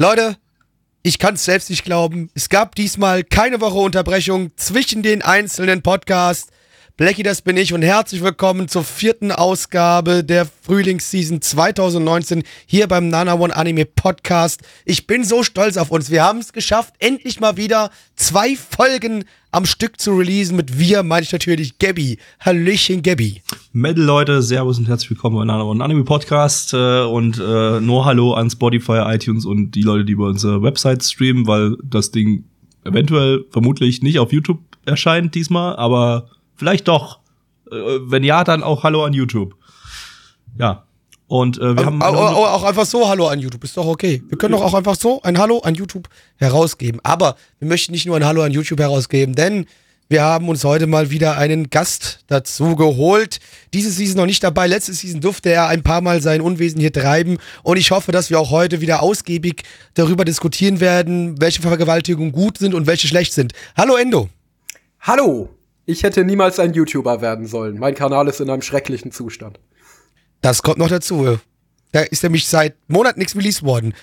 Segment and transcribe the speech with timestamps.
[0.00, 0.38] Leute,
[1.02, 2.30] ich kann es selbst nicht glauben.
[2.32, 6.48] Es gab diesmal keine Woche Unterbrechung zwischen den einzelnen Podcasts.
[7.00, 13.08] Blackie, das bin ich und herzlich willkommen zur vierten Ausgabe der Frühlingsseason 2019 hier beim
[13.08, 14.60] Nana One Anime Podcast.
[14.84, 16.10] Ich bin so stolz auf uns.
[16.10, 20.58] Wir haben es geschafft, endlich mal wieder zwei Folgen am Stück zu releasen.
[20.58, 22.18] Mit wir meine ich natürlich Gabby.
[22.38, 23.40] Hallöchen, Gabby.
[23.72, 28.04] Metal Leute, Servus und herzlich willkommen bei Nana One Anime Podcast äh, und äh, nur
[28.04, 32.44] Hallo an Spotify, iTunes und die Leute, die über unsere Website streamen, weil das Ding
[32.84, 36.28] eventuell vermutlich nicht auf YouTube erscheint diesmal, aber
[36.60, 37.20] Vielleicht doch.
[37.72, 39.56] Äh, wenn ja, dann auch Hallo an YouTube.
[40.58, 40.84] Ja.
[41.26, 42.02] Und äh, wir Also, haben.
[42.02, 44.22] auch, auch, auch einfach so Hallo an YouTube, ist doch okay.
[44.28, 47.00] Wir können doch auch einfach so ein Hallo an YouTube herausgeben.
[47.02, 49.64] Aber wir möchten nicht nur ein Hallo an YouTube herausgeben, denn
[50.10, 53.40] wir haben uns heute mal wieder einen Gast dazu geholt.
[53.72, 54.66] Diese Season noch nicht dabei.
[54.66, 57.38] Letzte Season durfte er ein paar Mal sein Unwesen hier treiben.
[57.62, 59.62] Und ich hoffe, dass wir auch heute wieder ausgiebig
[59.94, 63.54] darüber diskutieren werden, welche Vergewaltigungen gut sind und welche schlecht sind.
[63.78, 64.28] Hallo Endo.
[65.00, 65.48] Hallo!
[65.90, 67.80] Ich hätte niemals ein YouTuber werden sollen.
[67.80, 69.58] Mein Kanal ist in einem schrecklichen Zustand.
[70.40, 71.38] Das kommt noch dazu.
[71.90, 73.94] Da ist nämlich seit Monaten nichts released worden.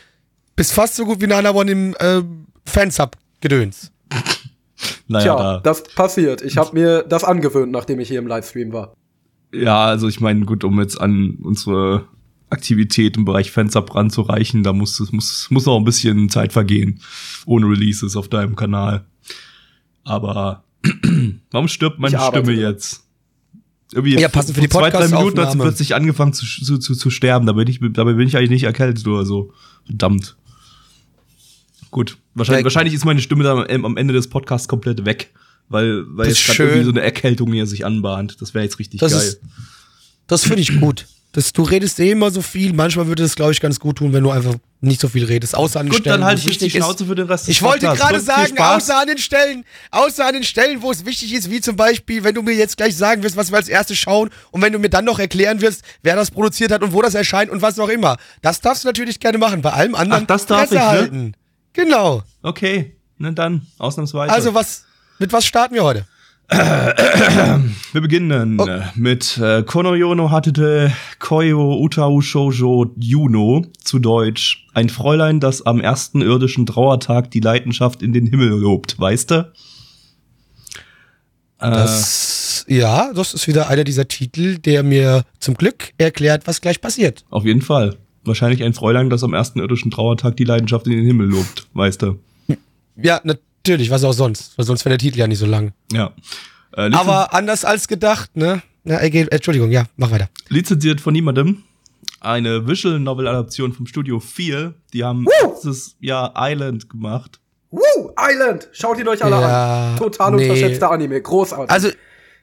[0.58, 2.21] Bist fast so gut wie Nana One im äh,
[2.65, 3.93] Fansub-Gedöns.
[5.08, 5.59] naja, Tja, da.
[5.59, 6.41] das passiert.
[6.41, 8.93] Ich habe mir das angewöhnt, nachdem ich hier im Livestream war.
[9.53, 12.05] Ja, also ich meine, gut, um jetzt an unsere
[12.49, 16.99] Aktivität im Bereich Fansub ranzureichen, da muss es muss, muss noch ein bisschen Zeit vergehen.
[17.45, 19.05] Ohne Releases auf deinem Kanal.
[20.03, 20.65] Aber
[21.52, 23.04] warum stirbt meine Stimme jetzt?
[23.93, 25.64] Irgendwie Ja, passend für die zwei, drei Minuten hat sie Podcast-Aufnahme.
[25.70, 27.45] plötzlich angefangen zu, zu, zu, zu sterben.
[27.45, 29.54] Dabei bin, ich, dabei bin ich eigentlich nicht erkältet oder so.
[29.86, 30.36] Verdammt.
[31.89, 32.17] Gut.
[32.33, 35.33] Wahrscheinlich, Ja, wahrscheinlich ist meine Stimme dann am, Ende des Podcasts komplett weg.
[35.70, 38.42] Weil, weil jetzt gerade irgendwie so eine Erkältung hier sich anbahnt.
[38.42, 39.21] Das wäre jetzt richtig Das geil.
[39.21, 39.42] ist,
[40.27, 41.05] das finde ich gut.
[41.37, 42.73] Das, du redest eh immer so viel.
[42.73, 45.55] Manchmal würde es, glaube ich, ganz gut tun, wenn du einfach nicht so viel redest.
[45.55, 46.83] Außer an den Gut, Stellen, dann halte ich jetzt die wichtig ist.
[46.83, 50.25] Schnauze für den Rest des Ich wollte gerade Gut, sagen, außer an den Stellen, außer
[50.25, 52.98] an den Stellen, wo es wichtig ist, wie zum Beispiel, wenn du mir jetzt gleich
[52.98, 55.83] sagen wirst, was wir als erstes schauen und wenn du mir dann noch erklären wirst,
[56.02, 58.17] wer das produziert hat und wo das erscheint und was auch immer.
[58.42, 59.61] Das darfst du natürlich gerne machen.
[59.61, 60.87] Bei allem anderen Ach, das darf Fresse ich, ne?
[60.87, 61.33] halten.
[61.73, 62.23] Genau.
[62.42, 64.33] Okay, na dann, ausnahmsweise.
[64.33, 64.86] Also was,
[65.19, 66.08] mit was starten wir heute?
[67.91, 68.67] Wir beginnen Oh.
[68.95, 74.65] mit äh, Konoyono Hatete Koyo Utau Shoujo Juno, zu Deutsch.
[74.73, 79.36] Ein Fräulein, das am ersten irdischen Trauertag die Leidenschaft in den Himmel lobt, weißt du?
[81.59, 86.61] Äh, Das, ja, das ist wieder einer dieser Titel, der mir zum Glück erklärt, was
[86.61, 87.25] gleich passiert.
[87.30, 87.97] auf jeden Fall.
[88.23, 92.02] Wahrscheinlich ein Fräulein, das am ersten irdischen Trauertag die Leidenschaft in den Himmel lobt, weißt
[92.02, 92.19] du?
[92.95, 93.41] Ja, natürlich,
[93.89, 95.73] was auch sonst, weil sonst wäre der Titel ja nicht so lang.
[95.92, 96.11] Ja.
[96.76, 98.61] Äh, Aber anders als gedacht, ne?
[98.83, 100.30] Na, äh, Entschuldigung, ja, mach weiter.
[100.50, 101.64] lizenziert von niemandem.
[102.20, 104.73] Eine Visual Novel Adaption vom Studio 4.
[104.94, 107.39] Die haben letztes Jahr Island gemacht.
[107.70, 108.11] Woo!
[108.20, 108.70] Island!
[108.72, 109.98] Schaut ihn euch alle Ja, an.
[109.98, 110.44] Total nee.
[110.49, 111.22] unterschätzter Anime.
[111.22, 111.70] Großartig.
[111.70, 111.89] Also,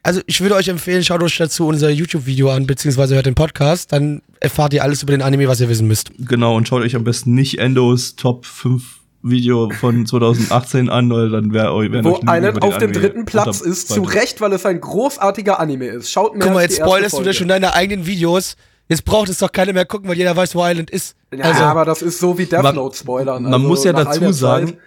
[0.03, 3.91] also ich würde euch empfehlen, schaut euch dazu unser YouTube-Video an, beziehungsweise hört den Podcast,
[3.91, 6.11] dann erfahrt ihr alles über den Anime, was ihr wissen müsst.
[6.19, 8.83] Genau, und schaut euch am besten nicht Endos Top 5
[9.25, 13.59] Video von 2018 an, weil dann wäre euch wär Wo den auf dem dritten Platz
[13.59, 16.11] ist, zu Recht, weil es ein großartiger Anime ist.
[16.11, 18.55] Schaut mir Guck mal, jetzt spoilerst du dir schon deine eigenen Videos.
[18.87, 21.15] Jetzt braucht es doch keiner mehr gucken, weil jeder weiß, wo Island ist.
[21.35, 23.43] Ja, also, aber das ist so wie Death Man- Note spoilern.
[23.43, 24.77] man also muss ja dazu sagen, Zeit-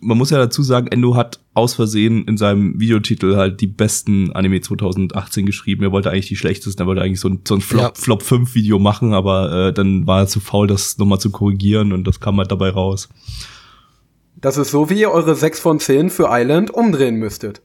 [0.00, 4.30] Man muss ja dazu sagen, Endo hat aus Versehen in seinem Videotitel halt die besten
[4.32, 5.82] Anime 2018 geschrieben.
[5.84, 7.92] Er wollte eigentlich die schlechtesten, er wollte eigentlich so ein, so ein Flop, Ja.
[7.94, 11.92] Flop 5 Video machen, aber äh, dann war er zu faul, das nochmal zu korrigieren
[11.92, 13.08] und das kam halt dabei raus.
[14.36, 17.62] Das ist so, wie ihr eure 6 von 10 für Island umdrehen müsstet.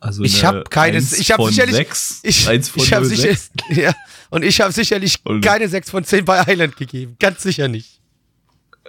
[0.00, 3.16] Also ich habe keines, Eins ich habe sicherlich, sechs, ich, eins von ich habe 06.
[3.16, 3.38] sicher,
[3.82, 3.94] ja,
[4.30, 8.00] und ich habe sicherlich Und- keine 6 von 10 bei Island gegeben, ganz sicher nicht.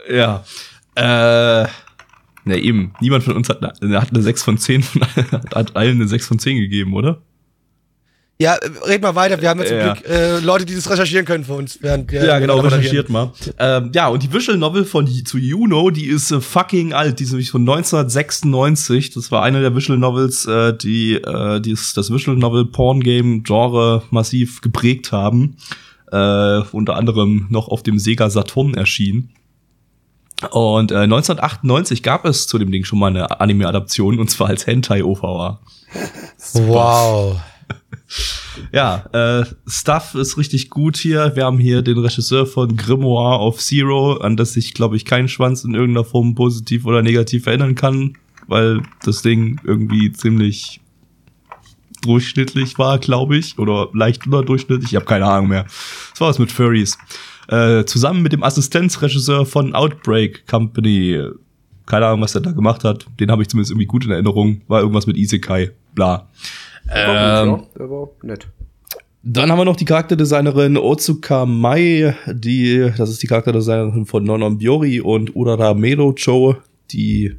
[0.09, 0.43] Ja.
[0.95, 1.63] Äh,
[2.45, 2.93] ne, eben.
[3.01, 5.01] Niemand von uns hat, eine- hat eine 6 von 10 von,
[5.31, 7.21] hat, hat allen eine 6 von 10 gegeben, oder?
[8.37, 9.93] Ja, red mal weiter, wir haben jetzt zum Ja.
[9.93, 11.77] Glück äh, Leute, die das recherchieren können für uns.
[11.81, 13.31] Während wir Ja, genau, recherchiert mal.
[13.59, 17.19] Ähm, ja, und die Visual Novel von zu Juno, die ist äh, fucking alt.
[17.19, 19.11] Die ist nämlich von 1996.
[19.11, 22.99] Das war eine der Visual Novels, äh, die, äh, die ist das Visual Novel Porn
[22.99, 25.55] Game Genre massiv geprägt haben.
[26.11, 29.29] Äh, unter anderem noch auf dem Sega Saturn erschien.
[30.51, 34.67] Und äh, 1998 gab es zu dem Ding schon mal eine Anime-Adaption und zwar als
[34.67, 35.59] Hentai-OVA.
[36.53, 37.39] Wow.
[38.71, 41.35] Ja, äh, Stuff ist richtig gut hier.
[41.35, 45.27] Wir haben hier den Regisseur von Grimoire of Zero, an das ich, glaube ich, keinen
[45.27, 48.17] Schwanz in irgendeiner Form positiv oder negativ erinnern kann,
[48.47, 50.81] weil das Ding irgendwie ziemlich
[52.01, 54.91] durchschnittlich war, glaube ich, oder leicht unterdurchschnittlich.
[54.91, 55.63] Ich habe keine Ahnung mehr.
[56.11, 56.97] Das war was mit Furries.
[57.47, 61.21] Äh, zusammen mit dem Assistenzregisseur von Outbreak Company.
[61.85, 63.05] Keine Ahnung, was er da gemacht hat.
[63.19, 64.61] Den habe ich zumindest irgendwie gut in Erinnerung.
[64.67, 65.71] War irgendwas mit Isekai.
[65.93, 66.27] Bla.
[66.87, 67.07] Der
[67.43, 67.89] Ähm, war, gut, ja.
[67.89, 68.47] War nett.
[69.27, 74.59] Dann haben wir noch die Charakterdesignerin Otsuka Mai, die, das ist die Charakterdesignerin von Nonon
[74.59, 76.57] Biori und Urara Merocho,
[76.91, 77.35] die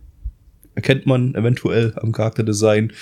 [0.74, 2.92] erkennt man eventuell am Charakterdesign.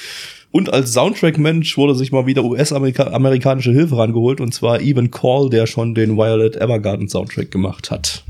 [0.57, 5.67] Und als Soundtrack-Mensch wurde sich mal wieder US-amerikanische Hilfe rangeholt, und zwar Evan Call, der
[5.67, 8.23] schon den Violet Evergarden Soundtrack gemacht hat.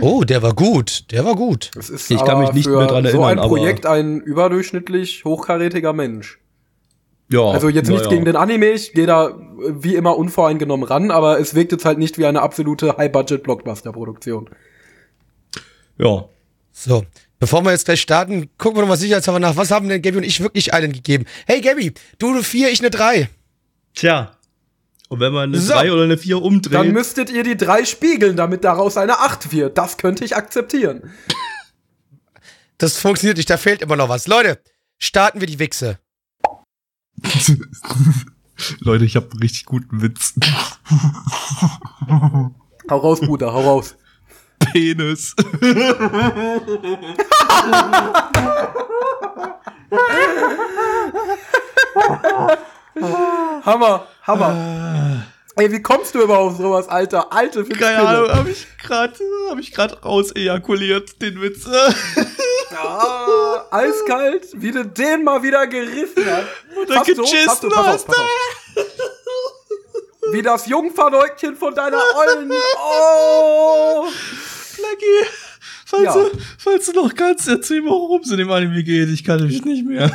[0.00, 1.10] Oh, der war gut.
[1.10, 1.72] Der war gut.
[1.74, 5.92] Ist Ich kann mich nicht mehr dran so erinnern, ein aber- Projekt ein überdurchschnittlich hochkarätiger
[5.92, 6.38] Mensch.
[7.32, 8.10] Ja, Also jetzt nicht naja.
[8.10, 9.36] gegen den Anime, ich gehe da
[9.68, 14.50] wie immer unvoreingenommen ran, aber es wirkt jetzt halt nicht wie eine absolute High-Budget-Blockbuster-Produktion.
[15.98, 16.26] Ja.
[16.70, 17.02] So,
[17.38, 19.56] bevor wir jetzt gleich starten, gucken wir nochmal sicherheitshalber nach.
[19.56, 21.24] Was haben denn Gabby und ich wirklich allen gegeben?
[21.46, 23.28] Hey Gabby, du eine 4, ich eine 3.
[23.94, 24.32] Tja.
[25.08, 25.72] Und wenn man eine So.
[25.72, 26.74] 3 oder eine 4 umdreht.
[26.74, 29.78] Dann müsstet ihr die drei spiegeln, damit daraus eine 8 wird.
[29.78, 31.12] Das könnte ich akzeptieren.
[32.78, 34.26] Das funktioniert nicht, da fehlt immer noch was.
[34.26, 34.60] Leute,
[34.98, 35.98] starten wir die Wichse.
[38.80, 40.34] Leute, ich habe einen richtig guten Witz.
[42.88, 43.96] Hau raus, Bruder, hau raus.
[44.58, 45.34] Penis.
[53.64, 55.24] Hammer, Hammer.
[55.58, 57.32] Ey, wie kommst du überhaupt auf sowas, Alter?
[57.32, 57.64] Alte.
[57.64, 59.14] Keine Ahnung, habe ich gerade
[59.48, 61.66] hab ich grad raus ejakuliert, den Witz.
[62.76, 66.92] Ah, eiskalt, wie du den mal wieder gerissen hast.
[66.92, 68.06] Fast so, geschissen fast so, pass auf, hast.
[68.06, 68.65] pass auf.
[70.32, 72.50] Wie das Jungfernäugchen von deiner Ollen.
[72.78, 74.04] Oh!
[74.78, 75.30] Lucky,
[75.86, 76.12] falls, Ja.
[76.14, 79.08] du, falls du noch kannst, erzähl mal, worum es in dem Anime geht.
[79.08, 80.10] Ich kann nämlich nicht mehr.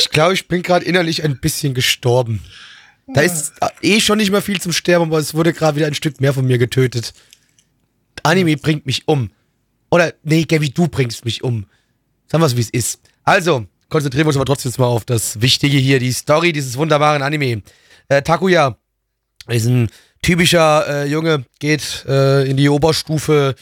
[0.00, 2.42] Ich glaube, ich bin gerade innerlich ein bisschen gestorben.
[3.06, 3.52] Da ist
[3.82, 6.32] eh schon nicht mehr viel zum Sterben, aber es wurde gerade wieder ein Stück mehr
[6.32, 7.12] von mir getötet.
[8.22, 9.30] Anime bringt mich um.
[9.90, 11.66] Oder, nee, Gabby, du bringst mich um.
[12.30, 13.00] Sagen wir es, wie es ist.
[13.24, 16.76] Also, konzentrieren wir uns aber trotzdem jetzt mal auf das Wichtige hier, die Story dieses
[16.76, 17.62] wunderbaren Anime.
[18.08, 18.78] Äh, Takuya
[19.48, 19.88] ist ein
[20.22, 23.56] typischer äh, Junge, geht äh, in die Oberstufe,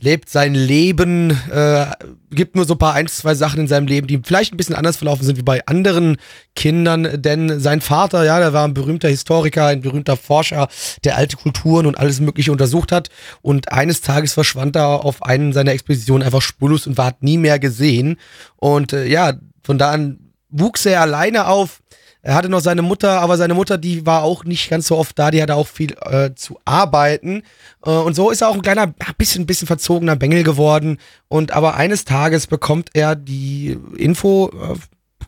[0.00, 1.86] lebt sein Leben, äh,
[2.32, 4.74] gibt nur so ein paar ein, zwei Sachen in seinem Leben, die vielleicht ein bisschen
[4.74, 6.16] anders verlaufen sind wie bei anderen
[6.56, 10.68] Kindern, denn sein Vater, ja, der war ein berühmter Historiker, ein berühmter Forscher,
[11.04, 13.08] der alte Kulturen und alles Mögliche untersucht hat.
[13.40, 17.60] Und eines Tages verschwand er auf einen seiner Expeditionen einfach spurlos und war nie mehr
[17.60, 18.18] gesehen.
[18.56, 21.80] Und äh, ja, von da an wuchs er alleine auf,
[22.22, 25.18] er hatte noch seine Mutter, aber seine Mutter, die war auch nicht ganz so oft
[25.18, 27.42] da, die hatte auch viel äh, zu arbeiten.
[27.84, 30.98] Äh, und so ist er auch ein kleiner, bisschen, bisschen verzogener Bengel geworden.
[31.28, 34.76] Und aber eines Tages bekommt er die Info, äh,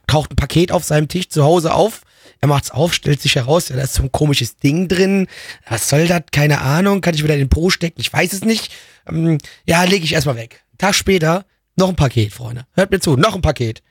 [0.06, 2.02] taucht ein Paket auf seinem Tisch zu Hause auf.
[2.40, 5.28] Er macht's auf, stellt sich heraus, ja, da ist so ein komisches Ding drin.
[5.68, 6.22] Was soll das?
[6.32, 7.00] Keine Ahnung.
[7.00, 8.00] Kann ich wieder in den Po stecken?
[8.00, 8.72] Ich weiß es nicht.
[9.08, 10.64] Ähm, ja, lege ich erstmal weg.
[10.76, 11.46] Tag später,
[11.76, 12.66] noch ein Paket, Freunde.
[12.74, 13.82] Hört mir zu, noch ein Paket.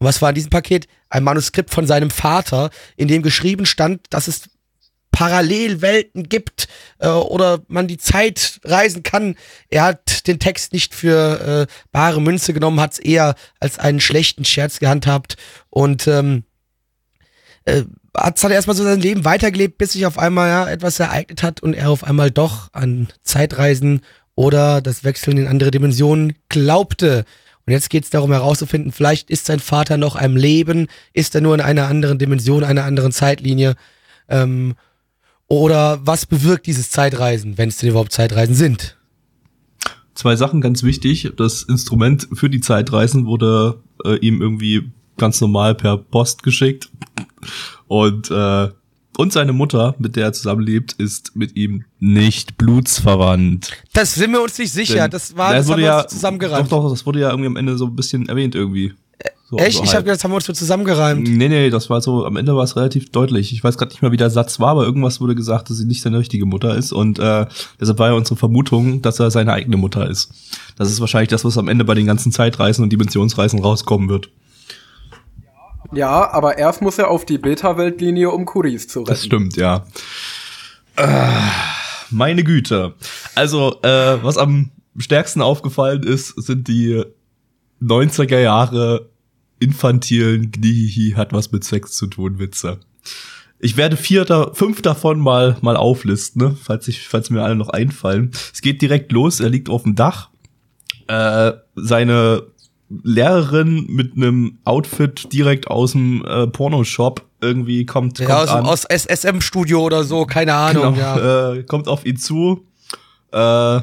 [0.00, 0.88] Und was war in diesem Paket?
[1.10, 4.48] Ein Manuskript von seinem Vater, in dem geschrieben stand, dass es
[5.12, 6.66] Parallelwelten gibt
[6.98, 9.36] äh, oder man die Zeit reisen kann.
[9.68, 14.00] Er hat den Text nicht für äh, bare Münze genommen, hat es eher als einen
[14.00, 15.36] schlechten Scherz gehandhabt
[15.68, 16.44] und ähm,
[17.66, 17.82] äh,
[18.16, 21.60] hat dann erstmal so sein Leben weitergelebt, bis sich auf einmal ja, etwas ereignet hat
[21.60, 24.00] und er auf einmal doch an Zeitreisen
[24.34, 27.24] oder das Wechseln in andere Dimensionen glaubte.
[27.70, 31.40] Und jetzt geht es darum herauszufinden, vielleicht ist sein Vater noch am Leben, ist er
[31.40, 33.76] nur in einer anderen Dimension, einer anderen Zeitlinie.
[34.28, 34.74] Ähm,
[35.46, 38.98] oder was bewirkt dieses Zeitreisen, wenn es denn überhaupt Zeitreisen sind?
[40.14, 41.32] Zwei Sachen ganz wichtig.
[41.36, 46.90] Das Instrument für die Zeitreisen wurde äh, ihm irgendwie ganz normal per Post geschickt.
[47.86, 48.70] Und, äh,
[49.20, 53.70] und seine Mutter, mit der er zusammenlebt, ist mit ihm nicht blutsverwandt.
[53.92, 55.02] Das sind wir uns nicht sicher.
[55.02, 56.72] Denn- das war das wurde haben wir ja, uns zusammengereimt.
[56.72, 58.92] Doch, doch, das wurde ja irgendwie am Ende so ein bisschen erwähnt irgendwie.
[59.50, 59.78] So, Echt?
[59.78, 59.96] so ich halb.
[59.96, 61.28] habe gedacht, das haben wir uns so zusammengereimt.
[61.28, 63.52] Nee, nee, das war so, am Ende war es relativ deutlich.
[63.52, 65.86] Ich weiß gerade nicht mehr, wie der Satz war, aber irgendwas wurde gesagt, dass sie
[65.86, 66.92] nicht seine richtige Mutter ist.
[66.92, 67.46] Und äh,
[67.80, 70.30] deshalb war ja unsere Vermutung, dass er seine eigene Mutter ist.
[70.76, 74.30] Das ist wahrscheinlich das, was am Ende bei den ganzen Zeitreisen und Dimensionsreisen rauskommen wird.
[75.92, 79.10] Ja, aber erst muss er auf die Beta-Weltlinie, um Kuris zu retten.
[79.10, 79.86] Das stimmt, ja.
[80.96, 81.28] Äh,
[82.10, 82.94] meine Güte.
[83.34, 87.02] Also, äh, was am stärksten aufgefallen ist, sind die
[87.82, 89.10] 90er Jahre
[89.58, 92.80] infantilen Gnihihi hat was mit Sex zu tun, Witze.
[93.58, 96.56] Ich werde vier, fünf davon mal, mal auflisten, ne?
[96.60, 98.30] falls, ich, falls mir alle noch einfallen.
[98.54, 100.30] Es geht direkt los, er liegt auf dem Dach.
[101.08, 102.44] Äh, seine
[103.02, 108.66] Lehrerin mit einem Outfit direkt aus dem äh, Pornoshop irgendwie kommt, Ja, kommt aus, an.
[108.66, 110.94] aus SSM-Studio oder so, keine Ahnung.
[110.94, 111.52] genau, Ja.
[111.54, 112.66] äh, kommt auf ihn zu.
[113.32, 113.80] Äh,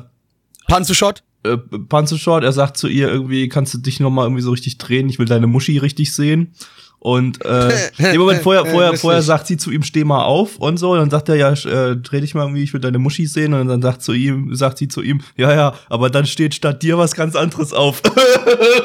[0.68, 1.24] Panzershot?
[1.44, 4.78] äh, Panzershort, er sagt zu ihr irgendwie, kannst du dich noch mal irgendwie so richtig
[4.78, 6.54] drehen, ich will deine Muschi richtig sehen.
[7.00, 9.02] Und äh, im Moment vorher, vorher, Lustig.
[9.02, 10.92] vorher sagt sie zu ihm, steh mal auf und so.
[10.92, 13.54] Und dann sagt er, ja, äh, dreh dich mal irgendwie, ich will deine Muschi sehen.
[13.54, 16.82] Und dann sagt zu ihm, sagt sie zu ihm, ja, ja, aber dann steht statt
[16.84, 18.02] dir was ganz anderes auf.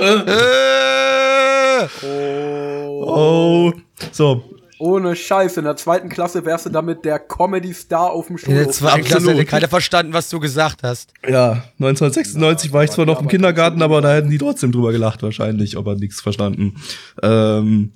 [0.01, 3.73] Äh, oh.
[4.11, 4.45] So,
[4.79, 8.55] Ohne Scheiß, in der zweiten Klasse wärst du damit der Comedy-Star auf dem in der
[8.65, 8.75] Schulhof.
[8.75, 11.13] zweiten Klasse hätte keiner verstanden, was du gesagt hast.
[11.27, 15.23] Ja, 1996 war ich zwar noch im Kindergarten, aber da hätten die trotzdem drüber gelacht
[15.23, 16.75] wahrscheinlich, aber nichts verstanden.
[17.23, 17.93] Ähm,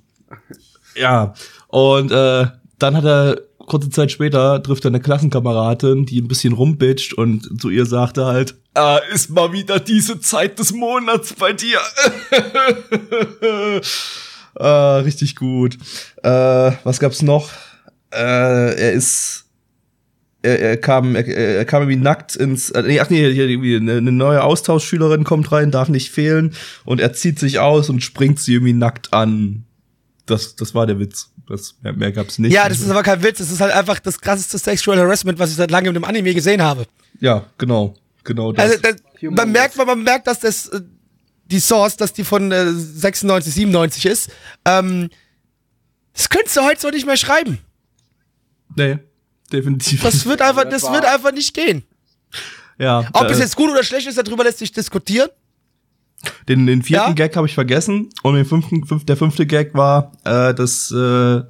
[0.95, 1.35] ja,
[1.69, 2.47] und äh,
[2.79, 7.61] dann hat er kurze Zeit später trifft er eine Klassenkameradin, die ein bisschen rumbitcht und
[7.61, 11.81] zu ihr sagte halt, ah, ist mal wieder diese Zeit des Monats bei dir.
[14.55, 15.77] ah, richtig gut.
[16.23, 17.51] Äh, was gab's noch?
[18.13, 19.47] Äh, er ist
[20.43, 23.97] er, er kam, er, er kam irgendwie nackt ins, äh, nee, ach nee, irgendwie eine,
[23.97, 26.55] eine neue Austauschschülerin kommt rein, darf nicht fehlen
[26.85, 29.65] und er zieht sich aus und springt sie irgendwie nackt an.
[30.27, 31.31] Das, das war der Witz.
[31.49, 32.53] Das, mehr, mehr gab's nicht.
[32.53, 35.51] Ja, das ist aber kein Witz, das ist halt einfach das krasseste Sexual Harassment, was
[35.51, 36.87] ich seit langem in einem Anime gesehen habe.
[37.21, 38.65] Ja, genau, genau das.
[38.65, 40.81] Also, das, man merkt, man merkt, dass das äh,
[41.47, 44.31] die Source, dass die von äh, 96, 97 ist.
[44.65, 45.09] Ähm,
[46.13, 47.59] das könntest du heute so nicht mehr schreiben.
[48.75, 48.99] nee,
[49.53, 50.03] definitiv.
[50.03, 51.85] Das wird einfach, das wird einfach nicht gehen.
[52.79, 55.31] ja, Ob es äh, jetzt gut oder schlecht ist, darüber lässt sich diskutieren.
[56.49, 57.13] Den, den vierten Ja?
[57.13, 60.97] Gag habe ich vergessen und den fünften, fünf, der fünfte Gag war, äh, dass äh,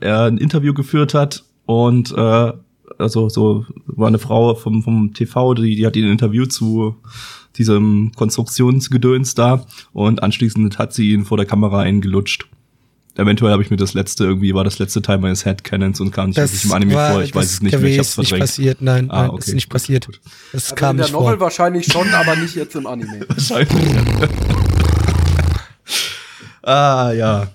[0.01, 2.53] er ein Interview geführt hat und äh,
[2.99, 6.97] also so war eine Frau vom, vom TV, die, die hat ihn interviewt zu
[7.57, 12.49] diesem Konstruktionsgedöns da und anschließend hat sie ihn vor der Kamera eingelutscht.
[13.17, 16.29] Eventuell habe ich mir das letzte irgendwie war das letzte Teil meines Headcanons und kam
[16.29, 17.23] nicht wirklich im Anime war- vor.
[17.23, 17.91] Ich weiß das es nicht mehr.
[17.91, 18.51] Ich hab's ist nicht verdrängt.
[18.51, 19.45] passiert, nein, Ah, nein, okay.
[19.49, 20.07] ist nicht passiert.
[20.07, 20.21] Gut,
[20.53, 21.41] Das Also kam in der nicht Novel vor.
[21.41, 23.21] wahrscheinlich schon, aber nicht jetzt im Anime.
[23.29, 23.73] Wahrscheinlich.
[26.63, 27.49] ah ja.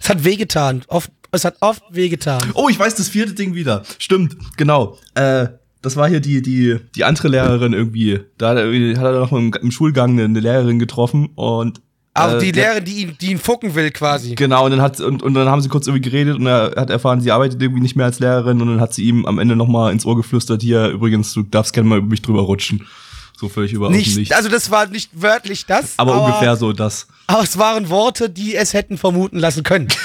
[0.00, 0.82] Es hat wehgetan.
[0.88, 2.40] Oft, es hat oft wehgetan.
[2.54, 3.82] Oh, ich weiß das vierte Ding wieder.
[3.98, 4.98] Stimmt, genau.
[5.14, 5.48] Äh,
[5.80, 8.20] das war hier die, die, die andere Lehrerin irgendwie.
[8.38, 11.80] Da hat er, irgendwie- hat er noch im, im Schulgang eine, eine Lehrerin getroffen und
[12.14, 14.34] Auch äh, die Lehrerin, die ihn, die ihn fucken will, quasi.
[14.34, 16.90] Genau, und dann hat und, und dann haben sie kurz irgendwie geredet und er hat
[16.90, 19.56] erfahren, sie arbeitet irgendwie nicht mehr als Lehrerin und dann hat sie ihm am Ende
[19.56, 22.86] noch mal ins Ohr geflüstert, hier übrigens, du darfst gerne mal über mich drüber rutschen.
[23.34, 26.72] So völlig über aus dem Nicht, also das war nicht wörtlich das, aber, ungefähr so
[26.72, 27.08] das.
[27.26, 29.88] Aber es waren Worte, die es hätten vermuten lassen können.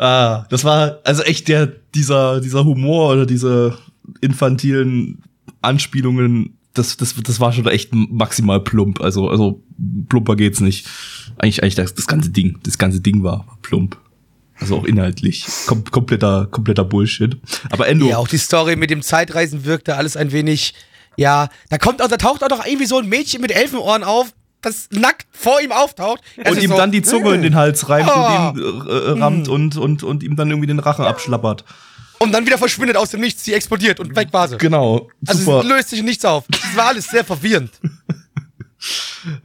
[0.00, 3.76] Ah, das war also echt der dieser dieser Humor oder diese
[4.20, 5.24] infantilen
[5.60, 9.00] Anspielungen, das das das war schon echt maximal plump.
[9.00, 9.62] Also also
[10.08, 10.86] plumper geht's nicht.
[11.38, 13.96] Eigentlich eigentlich das, das ganze Ding, das ganze Ding war plump.
[14.60, 17.36] Also auch inhaltlich Kom kompletter kompletter Bullshit.
[17.70, 20.74] Aber Endo Ja, auch die Story mit dem Zeitreisen wirkte alles ein wenig,
[21.16, 24.32] ja, da kommt auch, da taucht auch noch irgendwie so ein Mädchen mit Elfenohren auf,
[24.60, 26.20] das nackt vor ihm auftaucht.
[26.36, 28.18] Es und ihm so, dann die Zunge in den Hals reimt Oh.
[28.18, 31.64] und ihn äh, äh, rammt und und und ihm dann irgendwie den Rachen abschlappert.
[32.20, 34.58] Und dann wieder verschwindet aus dem Nichts, sie explodiert und weg war sie.
[34.58, 35.60] Genau, Also super.
[35.60, 36.44] es löst sich nichts auf.
[36.48, 37.70] Das war alles sehr verwirrend.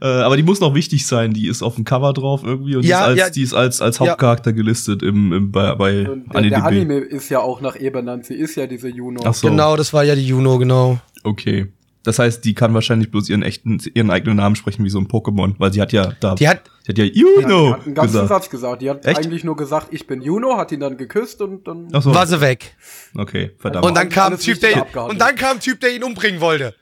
[0.00, 1.32] Äh, aber die muss noch wichtig sein.
[1.32, 3.30] Die ist auf dem Cover drauf irgendwie und Ja, die ist als, ja.
[3.30, 4.06] die ist als, als Ja.
[4.12, 7.90] Hauptcharakter gelistet im, im, bei, bei Und der, der Anime ist ja auch nach ihr
[7.92, 8.26] benannt.
[8.26, 9.20] Sie ist ja diese Juno.
[9.24, 11.00] Ach so, Genau, das war ja die Juno, genau.
[11.24, 11.66] okay.
[12.04, 15.08] Das heißt, die kann wahrscheinlich bloß ihren echten, ihren eigenen Namen sprechen wie so ein
[15.08, 17.86] Pokémon, weil sie hat ja da, Die hat, sie hat ja Ja, die Juno hat
[17.86, 18.28] einen ganzen gesagt.
[18.28, 18.82] Satz gesagt.
[18.82, 19.18] Die hat Echt?
[19.20, 21.88] eigentlich nur gesagt, ich bin Juno, hat ihn dann geküsst und dann.
[21.92, 22.76] Ach so, war sie weg.
[23.16, 23.86] okay, verdammt.
[23.86, 26.74] Und dann kam ein Typ, der, und dann kam ein Typ, der ihn umbringen wollte.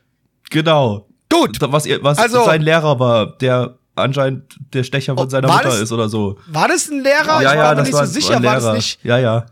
[0.51, 1.09] genau.
[1.31, 1.57] Gut.
[1.61, 5.57] Was, ihr, was Also- sein Lehrer war, der anscheinend der Stecher von Oh, seiner war
[5.59, 6.37] Mutter das- ist oder so.
[6.49, 7.37] War das ein Lehrer?
[7.39, 8.37] ich ja, war ja, mir das nicht war, so war sicher.
[8.37, 8.67] ein War Lehrer.
[8.67, 9.47] das nicht, Ja, ja.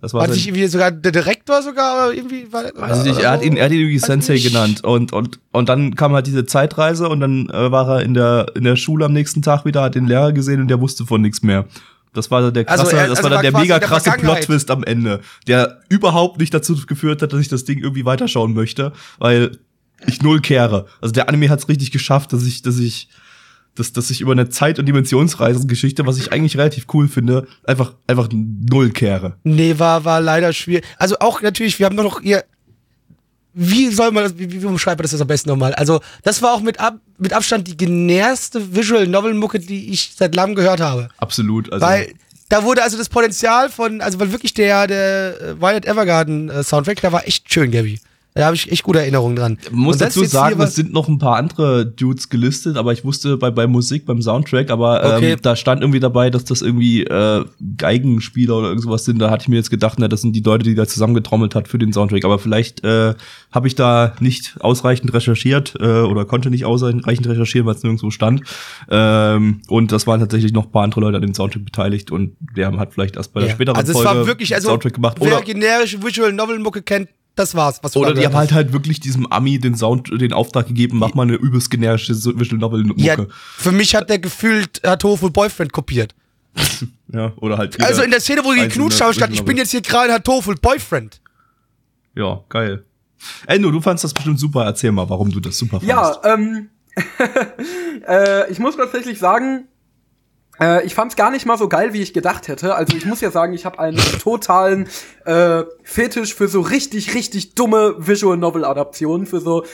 [0.00, 2.08] Das war war das nicht irgendwie sogar der Direktor sogar?
[2.08, 4.46] Oder irgendwie war, ich nicht, er hat ihn, er hat ihn irgendwie Sensei nicht.
[4.46, 8.12] genannt und, und, und dann kam halt diese Zeitreise und dann äh, war er in
[8.14, 11.06] der, in der Schule am nächsten Tag wieder, hat den Lehrer gesehen und der wusste
[11.06, 11.64] von nichts mehr.
[12.12, 14.10] Das war der krasse, Also er- das also war dann war der mega krasse.
[14.12, 18.54] Plot-Twist am Ende, der überhaupt nicht dazu geführt hat, dass ich das Ding irgendwie weiterschauen
[18.54, 19.58] möchte, weil
[20.06, 20.86] ich null kehre.
[21.00, 23.08] Also der Anime hat es richtig geschafft, dass ich, dass ich,
[23.78, 27.94] dass, dass ich über eine Zeit- und Dimensionsreisengeschichte, was ich eigentlich relativ cool finde, einfach,
[28.06, 29.36] einfach null kehre.
[29.44, 30.84] Nee, war, war leider schwierig.
[30.98, 32.44] Also auch natürlich, wir haben noch hier
[33.58, 35.72] wie soll man das, wie, wie beschreibt man das jetzt am besten nochmal?
[35.72, 40.12] Also, das war auch mit, ab, mit Abstand die generste Visual Novel Mucke, die ich
[40.14, 41.08] seit langem gehört habe.
[41.16, 41.72] Absolut.
[41.72, 42.12] Also, Weil
[42.50, 47.00] da wurde also das Potenzial von, also weil wirklich der, der Violet Evergarden äh, Soundtrack,
[47.00, 47.98] da war echt schön, Gabby.
[48.36, 49.58] Da habe ich echt gute Erinnerungen dran.
[49.70, 53.50] Muss dazu sagen, es sind noch ein paar andere Dudes gelistet, aber ich wusste bei,
[53.50, 55.36] bei Musik, beim Soundtrack, aber ähm, Okay.
[55.40, 57.44] da stand irgendwie dabei, dass das irgendwie äh,
[57.78, 59.18] Geigenspieler oder irgendwas sind.
[59.20, 61.66] Da hatte ich mir jetzt gedacht, na, das sind die Leute, die da zusammengetrommelt hat
[61.68, 62.24] für den Soundtrack.
[62.26, 63.14] Aber vielleicht äh,
[63.52, 68.10] habe ich da nicht ausreichend recherchiert äh, oder konnte nicht ausreichend recherchieren, weil es nirgendwo
[68.10, 68.42] stand.
[68.90, 72.36] Ähm, und das waren tatsächlich noch ein paar andere Leute an dem Soundtrack beteiligt und
[72.56, 73.54] der hat vielleicht erst bei der Ja.
[73.54, 75.16] späteren also es Folge war wirklich, also Soundtrack gemacht.
[75.20, 77.78] wer Oder, generische Visual Novel Mucke kennt, das war's.
[77.82, 81.14] Was oder die haben halt halt wirklich diesem Ami den Sound, den Auftrag gegeben, mach
[81.14, 83.00] mal eine übelst generische so- Visual Novel Mucke.
[83.02, 83.16] ja,
[83.56, 86.14] für mich hat der gefühlt hat Tofu Boyfriend kopiert.
[87.12, 87.80] Ja, oder halt.
[87.80, 90.24] Also in der Szene, wo die geknutscht haben, stand, ich bin jetzt hier gerade hat
[90.24, 91.20] Tofu Boyfriend.
[92.16, 92.84] Ja, geil.
[93.46, 94.64] Endo, du fandst das bestimmt super.
[94.64, 96.20] Erzähl mal, warum du das super fandest.
[96.24, 96.68] Ja, ähm,
[98.08, 99.68] äh, ich muss tatsächlich sagen,
[100.60, 102.74] äh, ich fand's gar nicht mal so geil, wie ich gedacht hätte.
[102.74, 104.88] Also ich muss ja sagen, ich habe einen totalen
[105.24, 109.64] äh, Fetisch für so richtig, richtig dumme Visual Novel Adaptionen, für so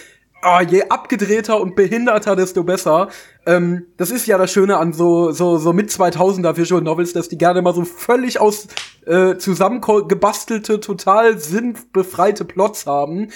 [0.44, 3.08] oh, je abgedrehter und behinderter, desto besser.
[3.46, 7.28] Ähm, das ist ja das Schöne an so so so mit 2000er Visual Novels, dass
[7.28, 8.68] die gerne mal so völlig aus
[9.06, 13.30] äh, zusammengebastelte, total sinnbefreite Plots haben.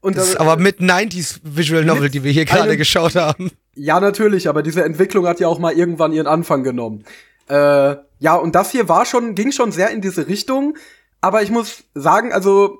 [0.00, 3.50] Und Das ist aber mit 90s Visual Novel, die wir hier gerade geschaut haben.
[3.74, 7.04] Ja, natürlich, aber diese Entwicklung hat ja auch mal irgendwann ihren Anfang genommen.
[7.48, 10.76] Äh, ja, und das hier war schon, ging schon sehr in diese Richtung.
[11.20, 12.78] Aber ich muss sagen, also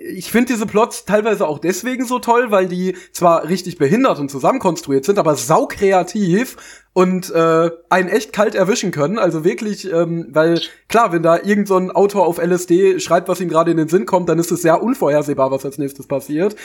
[0.00, 4.30] ich finde diese Plots teilweise auch deswegen so toll, weil die zwar richtig behindert und
[4.30, 6.56] zusammenkonstruiert sind, aber saukreativ
[6.92, 9.18] und äh, einen echt kalt erwischen können.
[9.18, 13.40] Also wirklich, ähm, weil klar, wenn da irgend so ein Autor auf LSD schreibt, was
[13.40, 16.56] ihm gerade in den Sinn kommt, dann ist es sehr unvorhersehbar, was als nächstes passiert.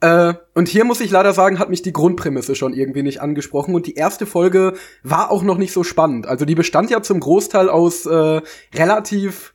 [0.00, 3.74] Äh, und hier muss ich leider sagen, hat mich die Grundprämisse schon irgendwie nicht angesprochen
[3.74, 6.26] und die erste Folge war auch noch nicht so spannend.
[6.26, 8.42] Also die bestand ja zum Großteil aus äh,
[8.74, 9.54] relativ,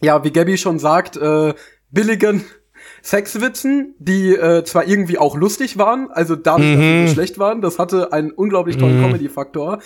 [0.00, 1.54] ja, wie Gabby schon sagt, äh,
[1.90, 2.44] billigen
[3.02, 7.60] Sexwitzen, die äh, zwar irgendwie auch lustig waren, also dadurch, dass sie so schlecht waren,
[7.60, 9.80] das hatte einen unglaublich tollen Comedy-Faktor.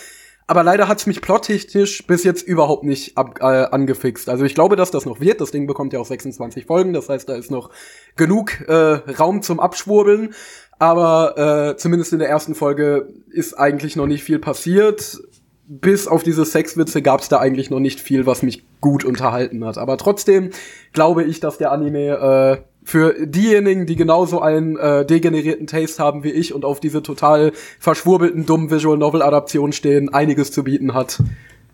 [0.51, 4.29] Aber leider hat's mich plottechnisch bis jetzt überhaupt nicht ab, äh, angefixt.
[4.29, 5.41] Also ich glaube, dass das noch wird.
[5.41, 6.93] Das Ding bekommt ja auch 26 Folgen.
[6.93, 7.71] Das heißt, da ist noch
[8.17, 10.35] genug äh, Raum zum Abschwurbeln.
[10.81, 11.39] Aber
[11.71, 15.21] äh, zumindest in der ersten Folge ist eigentlich noch nicht viel passiert.
[15.69, 19.79] Bis auf diese Sexwitze gab's da eigentlich noch nicht viel, was mich gut unterhalten hat.
[19.79, 20.51] Aber trotzdem
[20.93, 26.25] glaube ich, dass der Anime äh, für diejenigen, die genauso einen äh, degenerierten Taste haben
[26.25, 30.95] wie ich und auf diese total verschwurbelten, dummen Visual Novel Adaptionen stehen, einiges zu bieten
[30.95, 31.23] hat.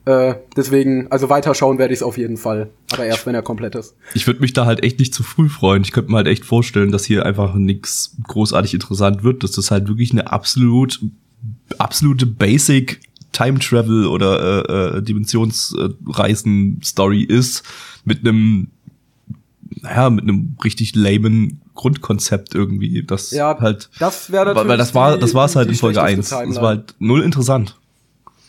[0.05, 2.71] Äh, deswegen, also weiterschauen werde ich es auf jeden Fall.
[2.93, 3.97] Aber erst, wenn er komplett ist.
[4.15, 5.83] Ich würde mich da halt echt nicht zu früh freuen.
[5.83, 9.73] Ich könnte mir halt echt vorstellen, dass hier einfach nichts großartig interessant wird, dass das
[9.73, 11.01] halt wirklich eine absolut,
[11.79, 13.01] absolute Basic
[13.33, 17.65] Time Travel oder äh, äh, Dimensionsreisen-Story ist,
[18.05, 18.69] mit einem,
[19.87, 23.03] naja, mit einem richtig lamen Grundkonzept irgendwie.
[23.03, 25.79] Das Ja, halt, das wäre weil, natürlich weil das war, das war's halt die in
[25.79, 26.55] Folge schlechteste 1.
[26.55, 27.77] Das war halt null interessant.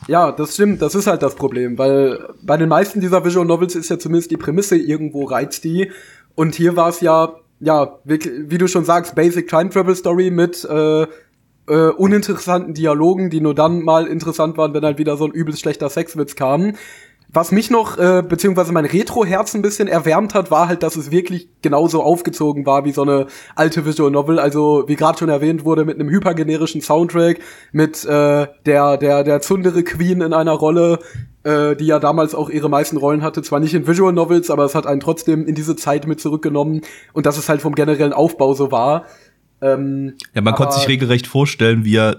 [0.07, 3.75] Ja, das stimmt, das ist halt das Problem, weil bei den meisten dieser Visual Novels
[3.75, 5.91] ist ja zumindest die Prämisse irgendwo reizt die.
[6.35, 10.63] Und hier war es ja, ja, wie du schon sagst, Basic Time Travel Story mit
[10.65, 11.07] äh,
[11.67, 15.61] äh, uninteressanten Dialogen, die nur dann mal interessant waren, wenn halt wieder so ein übelst
[15.61, 16.73] schlechter Sexwitz kam.
[17.37, 21.11] Was mich noch, äh, beziehungsweise mein Retro-Herz ein bisschen erwärmt hat, war halt, dass es
[21.11, 24.39] wirklich genauso aufgezogen war wie so eine alte Visual Novel.
[24.39, 27.37] Also, wie gerade schon erwähnt wurde, mit einem hypergenerischen Soundtrack,
[27.71, 30.97] mit äh, der, der, der Zundere Queen in einer Rolle,
[31.43, 33.43] äh, die ja damals auch ihre meisten Rollen hatte.
[33.43, 36.81] Zwar nicht in Visual Novels, aber es hat einen trotzdem in diese Zeit mit zurückgenommen.
[37.13, 39.05] Und dass es halt vom generellen Aufbau so war.
[39.61, 42.17] Ähm, Ja, man konnte sich regelrecht vorstellen, wie er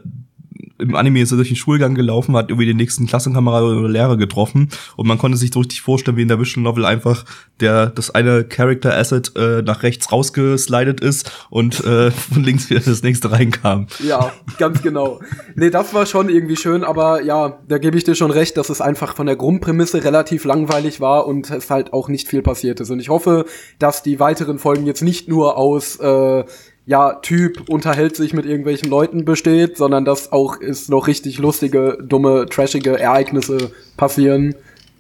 [0.79, 4.17] im Anime ist er durch den Schulgang gelaufen, hat irgendwie den nächsten Klassenkamerad oder Lehrer
[4.17, 7.25] getroffen und man konnte sich so richtig vorstellen, wie in der Visual Novel einfach
[7.61, 12.81] der das eine Character Asset äh, nach rechts rausgeslidet ist und äh, von links wieder
[12.81, 13.89] das nächste reinkam.
[14.05, 15.21] Ja, ganz genau.
[15.55, 18.71] Nee, das war schon irgendwie schön, aber ja, da gebe ich dir schon recht, dass
[18.71, 22.81] es einfach von der Grundprämisse relativ langweilig war und es halt auch nicht viel passiert
[22.81, 22.91] ist.
[22.91, 23.45] Und ich hoffe,
[23.79, 26.45] dass die weiteren Folgen jetzt nicht nur aus äh,
[26.89, 31.99] ja, Typ unterhält sich mit irgendwelchen Leuten besteht, sondern dass auch es noch richtig lustige,
[32.03, 34.55] dumme, trashige Ereignisse passieren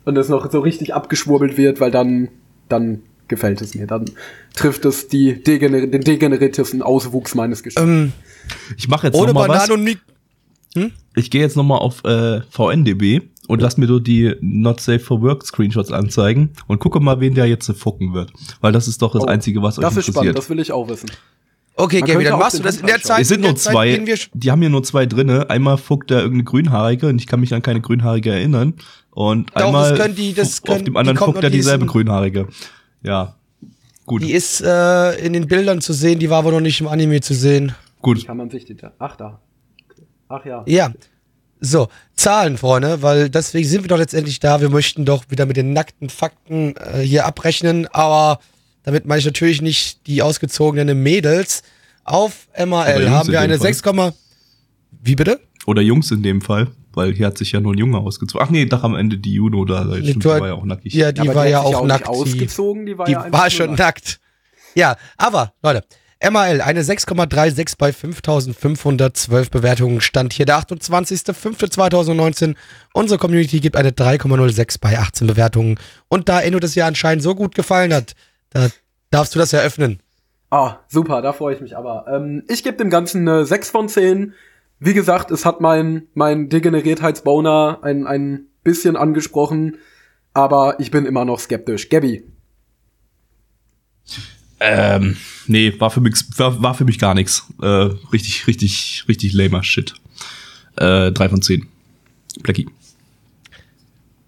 [0.05, 2.29] und es noch so richtig abgeschwurbelt wird, weil dann,
[2.69, 3.87] dann gefällt es mir.
[3.87, 4.05] Dann
[4.55, 7.83] trifft es die degener den degenerativsten Auswuchs meines Geschäfts.
[7.89, 8.13] Ähm,
[8.77, 9.67] Ich mache jetzt ohne noch mal was.
[9.69, 9.85] Bananen und
[10.75, 14.81] Mik Ich gehe jetzt noch mal auf äh, VNDB und lass mir so die Not
[14.83, 18.89] Safe for Work Screenshots anzeigen und gucke mal, wen der jetzt fucken wird, weil das
[18.89, 20.15] ist doch das Oh, einzige, was euch Das ist interessiert.
[20.17, 21.09] spannend, das will ich auch wissen.
[21.81, 23.21] Okay, Gaby, dann machst du das in der Zeit.
[23.23, 25.49] Es sind nur zwei, die haben hier nur zwei drinne.
[25.49, 28.75] Einmal fuckt da irgendeine Grünhaarige und ich kann mich an keine Grünhaarige erinnern.
[29.11, 31.51] Und Doch, einmal das können die- das können- auf dem die anderen kommt fuckt da
[31.51, 32.49] die ist dieselbe Grünhaarige.
[33.03, 33.37] Ja,
[34.07, 36.89] gut, Die ist äh, in den Bildern zu sehen, die war aber noch nicht im
[36.89, 37.75] Anime zu sehen.
[38.03, 38.27] gut.
[38.27, 38.77] Kann man sich die.
[38.99, 39.41] Ach, da.
[40.29, 40.65] Ach ja.
[40.67, 40.93] Ja.
[41.61, 44.61] So, Zahlen, Freunde, weil deswegen sind wir doch letztendlich da.
[44.61, 48.39] Wir möchten doch wieder mit den nackten Fakten äh, hier abrechnen, aber
[48.89, 51.63] damit meine ich natürlich nicht die ausgezogenen Mädels.
[52.05, 53.75] Auf MAL haben wir eine Fall.
[53.75, 53.83] 6,
[55.03, 55.41] wie bitte?
[55.67, 58.47] Oder Jungs in dem Fall, weil hier hat sich ja nur ein Junge ausgezogen.
[58.47, 59.83] Ach nee, doch am Ende die Juno da.
[59.95, 60.95] Stimmt, die war ja auch nackig.
[60.95, 62.07] Ja, die aber war hat ja auch nicht nackt.
[62.07, 63.79] Die, ausgezogen, die war die ja war schon nackt.
[63.79, 64.21] nackt.
[64.75, 65.85] Ja, aber, Leute,
[66.31, 72.55] MAL, eine 6,36 bei 5512 Bewertungen, stand hier der 28.05.2019.
[72.95, 75.79] Unsere Community gibt eine 3,06 bei 18 Bewertungen.
[76.09, 78.15] Und da Enno das ja anscheinend so gut gefallen hat,
[78.51, 78.69] da
[79.11, 80.01] darfst du das eröffnen.
[80.51, 82.07] Ah, super, da freue ich mich aber.
[82.09, 84.33] Ähm, ich gebe dem Ganzen eine 6 von 10.
[84.81, 89.77] Wie gesagt, es hat mein, mein Degeneriertheitsboner ein, ein bisschen angesprochen,
[90.33, 91.89] aber ich bin immer noch skeptisch.
[91.89, 92.25] Gabby,
[94.61, 97.47] Ähm, nee, war für mich, war, war für mich gar nichts.
[97.63, 97.67] Äh,
[98.13, 99.95] richtig, richtig, richtig lamer Shit.
[100.77, 101.69] Äh, drei von zehn.
[102.43, 102.69] Blackie.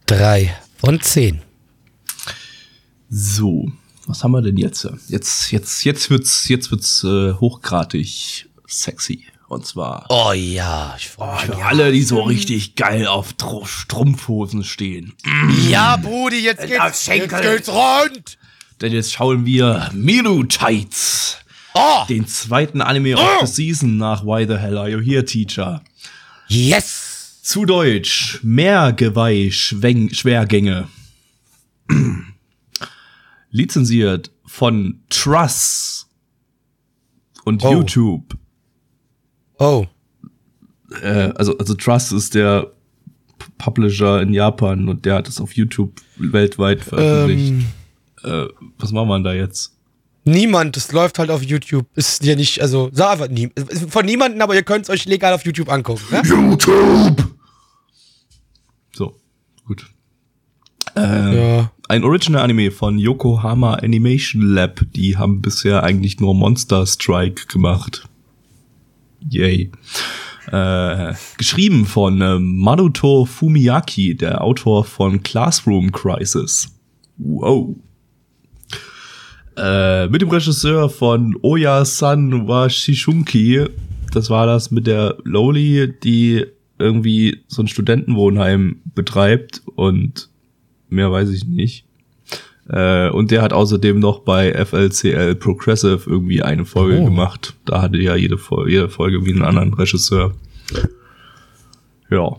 [0.07, 1.41] Drei von 10.
[3.09, 3.71] So,
[4.11, 4.87] was haben wir denn jetzt?
[5.09, 9.25] Jetzt, jetzt, jetzt wird's, jetzt wird's äh, hochgradig sexy.
[9.49, 11.57] Und zwar Oh ja, ich freue mich.
[11.57, 15.15] für alle, die so richtig geil auf Tr Strumpfhosen stehen.
[15.69, 18.39] Ja, Brudi, jetzt geht's, jetzt geht's rund.
[18.81, 21.39] Denn jetzt schauen wir Miru Tights.
[21.75, 25.83] Oh, Den zweiten Anime of the Season nach Why the Hell Are You Here, Teacher?
[26.49, 27.41] yes.
[27.43, 30.87] Zu Deutsch, Mehrgeweih Schweng Schwergänge.
[33.51, 36.09] Lizenziert von Truss
[37.45, 37.73] und Oh.
[37.73, 38.37] YouTube.
[39.59, 39.87] Oh,
[41.03, 42.73] Äh, also, also Truss ist der
[43.59, 47.53] Publisher in Japan und der hat es auf YouTube weltweit veröffentlicht.
[47.53, 47.67] ähm,
[48.23, 49.77] Äh, was machen wir denn da jetzt?
[50.25, 51.87] Niemand, das läuft halt auf YouTube.
[51.95, 52.91] Ist ja nicht, also,
[53.31, 53.51] nie,
[53.89, 56.03] von niemanden, aber ihr könnt es euch legal auf YouTube angucken.
[56.11, 56.21] Ne?
[56.27, 57.35] YouTube!
[58.95, 59.15] So,
[59.65, 59.87] gut.
[60.97, 61.73] Äh, Ja.
[61.91, 64.81] Ein Original-Anime von Yokohama Animation Lab.
[64.95, 68.09] Die haben bisher eigentlich nur Monster Strike gemacht.
[69.29, 69.73] Yay.
[70.53, 76.69] Äh, geschrieben von äh, Maruto Fumiyaki, der Autor von Classroom Crisis.
[77.19, 77.75] Wow.
[79.57, 83.65] Äh, mit dem Regisseur von Oya-san Washishunki.
[84.13, 86.47] Das war das mit der Loli, die
[86.79, 90.30] irgendwie so ein Studentenwohnheim betreibt und
[90.93, 91.85] mehr weiß ich nicht.
[92.69, 97.05] Äh, und der hat außerdem noch bei FLCL Progressive irgendwie eine Folge Oh.
[97.05, 97.55] gemacht.
[97.65, 100.35] Da hatte ja jede, Fol jede Folge wie einen anderen Regisseur.
[102.11, 102.37] Ja.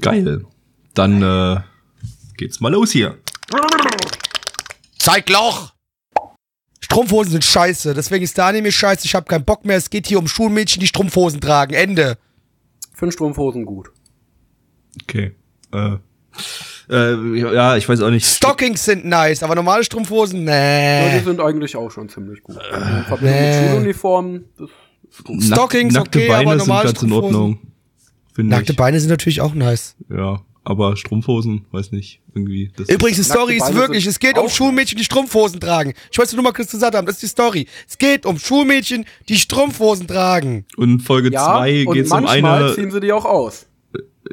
[0.00, 0.44] Geil.
[0.94, 1.60] Dann äh,
[2.36, 3.16] geht's mal los hier.
[4.98, 5.72] Zeig Loch!
[6.80, 10.06] Strumpfhosen sind scheiße, deswegen ist der Anime scheiße, ich hab keinen Bock mehr, es geht
[10.06, 12.18] hier um Schulmädchen, die Strumpfhosen tragen, Ende.
[12.92, 13.90] für Strumpfhosen gut.
[15.02, 15.32] Okay.
[15.72, 15.96] Äh,
[16.90, 18.26] äh, ja, ich weiß auch nicht.
[18.26, 21.22] Stockings sind nice, aber normale Strumpfhosen, Ja, die nee.
[21.24, 22.56] sind eigentlich auch schon ziemlich gut.
[22.56, 23.68] Äh, Verbindung nee.
[23.70, 24.68] Schuluniformen, das
[25.10, 25.36] ist gut.
[25.36, 27.12] Nack- Stockings, nackte okay, Beine aber sind normale ganz in.
[27.12, 27.58] Ordnung.
[28.36, 28.76] Nackte ich.
[28.78, 29.94] Beine sind natürlich auch nice.
[30.10, 32.72] Ja, aber Strumpfhosen, weiß nicht, irgendwie.
[32.76, 35.92] Das Übrigens, die Story ist wirklich, sind es geht um Schulmädchen, die Strumpfhosen tragen.
[36.10, 37.66] Ich wollte nur mal kurz gesagt haben, das ist die Story.
[37.88, 40.64] Es geht um Schulmädchen, die Strumpfhosen tragen.
[40.76, 42.74] Und in Folge Ja, 2 und geht's um manchmal eine.
[42.74, 43.66] ziehen sie die auch aus.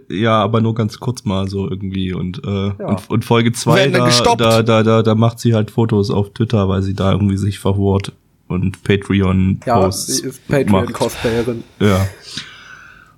[0.09, 2.13] Ja, aber nur ganz kurz mal so irgendwie.
[2.13, 5.53] Und, äh, und, und Folge 2, Werden dann da, da, da, da, da macht sie
[5.53, 8.13] halt Fotos auf Twitter, weil sie da irgendwie sich verhurt
[8.47, 10.67] und Ja, Patreon-Posts sie ist macht.
[10.67, 11.63] Patreon-Cosplayerin.
[11.79, 12.07] Ja.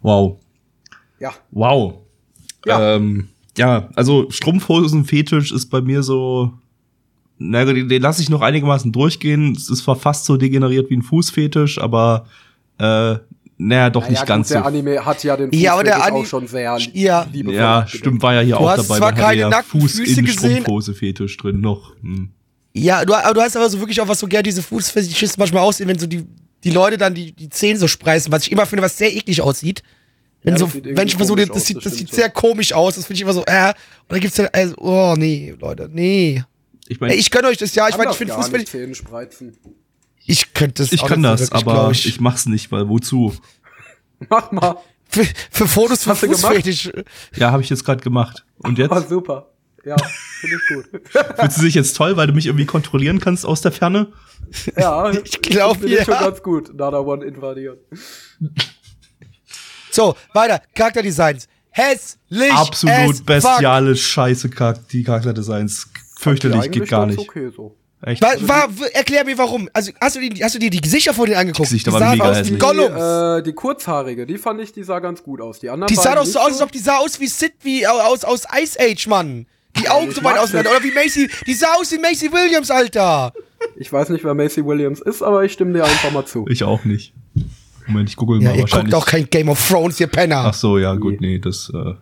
[0.01, 0.37] Wow.
[1.19, 1.31] Ja.
[1.51, 1.95] Wow.
[2.65, 2.95] Ja.
[2.95, 6.53] Ähm, ja, also Strumpfhosen-Fetisch ist bei mir so.
[7.37, 9.53] Na, den, den lasse ich noch einigermaßen durchgehen.
[9.53, 12.25] Es ist fast so degeneriert wie ein Fußfetisch, aber
[12.77, 13.17] äh,
[13.67, 14.65] naja, doch Naja, nicht gut, ganz der so.
[14.65, 17.25] Anime hat ja den Ja, aber der Ani- auch schon sehr Ja.
[17.31, 18.97] liebevoll Ja, stimmt, war ja hier Du auch hast dabei.
[18.97, 20.51] zwar keine ja nackten Fuß Füße in gesehen.
[20.61, 21.95] Strumpfhose-Fetisch drin noch.
[22.01, 22.29] Hm.
[22.73, 25.63] Ja, du, aber du hast aber so wirklich auch was so gerne diese Fußfetischisten manchmal
[25.63, 26.25] aussehen, wenn so die,
[26.63, 29.41] die Leute dann die, die Zähne so spreißen, was ich immer finde, was sehr eklig
[29.41, 29.83] aussieht.
[30.41, 32.29] Wenn Ja, so, das sieht irgendwie wenn ich versuche, das, aus, sieht, das sieht sehr
[32.29, 33.75] komisch aus, das finde ich immer so, äh, und
[34.09, 36.43] dann gibt's dann, also, oh, nee, Leute, nee.
[36.89, 39.03] Ich meine, ich gönne euch das, ja, ich meine, ich finde Fußfetisch.
[40.25, 42.05] Ich könnte das ich auch kann das, wirklich, aber ich.
[42.05, 42.19] ich.
[42.19, 43.33] mach's nicht, weil wozu?
[44.29, 44.77] Mach mal.
[45.09, 46.41] Für, für Fotos für Hast du gemacht?
[46.41, 46.91] Fußfetisch.
[47.35, 48.45] Ja, habe ich jetzt gerade gemacht.
[48.57, 48.91] Und jetzt?
[48.91, 49.49] Ah, super.
[49.85, 49.95] Ja,
[50.39, 50.85] finde ich gut.
[51.39, 54.13] Fühlst du dich jetzt toll, weil du mich irgendwie kontrollieren kannst aus der Ferne?
[54.77, 56.05] Ja, Ich glaub, finde ich ja.
[56.05, 56.73] schon ganz gut.
[56.73, 57.79] Nada One invadiert.
[59.91, 60.61] So, weiter.
[60.73, 61.47] Charakterdesigns.
[61.69, 62.53] Hässlich.
[62.53, 63.25] Absolut fuck.
[63.25, 64.49] bestiale Scheiße,
[64.91, 65.89] die Charakterdesigns.
[66.17, 67.19] Fürchterlich, geht gar nicht.
[67.19, 67.75] okay so.
[68.05, 68.21] Echt?
[68.21, 69.69] Wa wa w- erklär mir warum.
[69.73, 71.71] Also hast du, die, hast du dir die Gesichter von denen angeguckt?
[71.71, 72.59] Die waren sahen mega aus wie hässlich.
[72.59, 73.39] Die, Gollums.
[73.39, 75.59] äh, die kurzhaarige, die fand ich, die sah ganz gut aus.
[75.59, 77.53] Die anderen die sah doch so nicht aus, als ob die sah aus wie Sid
[77.61, 79.45] wie aus, aus Ice Age, Mann.
[79.79, 80.71] Die Augen ich so weit auseinander.
[80.71, 81.29] Oder wie Macy.
[81.47, 83.33] Die sah aus wie Macy Williams, Alter.
[83.77, 86.45] Ich weiß nicht, wer Macy Williams ist, aber ich stimme dir einfach mal zu.
[86.49, 87.13] Ich auch nicht.
[87.87, 88.91] Moment, ich google Ja, mal ihr wahrscheinlich.
[88.93, 90.43] guckt auch kein Game of Thrones, ihr Penner.
[90.47, 91.93] Ach so, ja, gut, nee, das äh,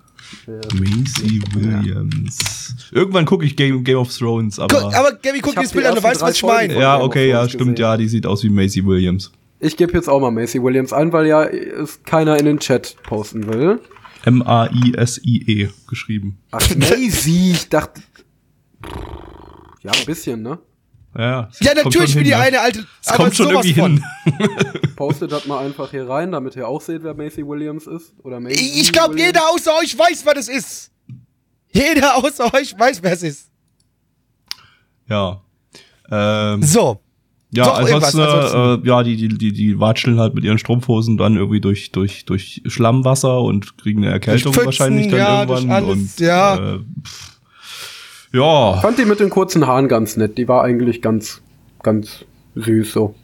[0.73, 2.75] Macy Williams.
[2.91, 5.75] Irgendwann gucke ich Game, Game of Thrones, aber, Guck, aber Gabby, guck dir das die
[5.75, 6.79] Bild an, du weißt, was ich meine.
[6.79, 7.75] ja, okay, ja, stimmt, gesehen.
[7.77, 9.31] ja, die sieht aus wie Macy Williams.
[9.59, 12.95] Ich gebe jetzt auch mal Macy Williams ein, weil ja es keiner in den Chat
[13.03, 13.79] posten will.
[14.25, 16.37] M A I S I E geschrieben.
[16.51, 18.01] Ach, Macy, ich dachte.
[19.83, 20.59] Ja, ein bisschen, ne?
[21.17, 22.37] Ja, Ja, natürlich wie die ne?
[22.37, 22.85] eine alte.
[23.03, 24.03] Es kommt schon sowas irgendwie von.
[24.23, 24.49] hin.
[24.95, 28.13] Postet das mal einfach hier rein, damit ihr auch seht, wer Macy Williams ist.
[28.23, 30.91] Oder Macy Ich, glaube, jeder außer euch weiß, wer das ist.
[31.73, 33.49] Jeder außer euch weiß, wer es ist.
[35.09, 35.41] Ja.
[36.09, 37.01] Ähm, So.
[37.51, 38.19] ja, So, ansonsten.
[38.19, 42.25] Äh, ja, die, die, die, die watscheln halt mit ihren Strumpfhosen dann irgendwie durch, durch,
[42.25, 45.83] durch Schlammwasser und kriegen eine Erkältung Pfützen, wahrscheinlich dann ja, durch irgendwann.
[45.83, 46.55] alles, und, ja.
[46.75, 47.30] Äh, pff,
[48.33, 48.77] ja.
[48.81, 50.37] Fand die mit den kurzen Haaren ganz nett.
[50.37, 51.41] Die war eigentlich ganz,
[51.83, 53.15] ganz süß so.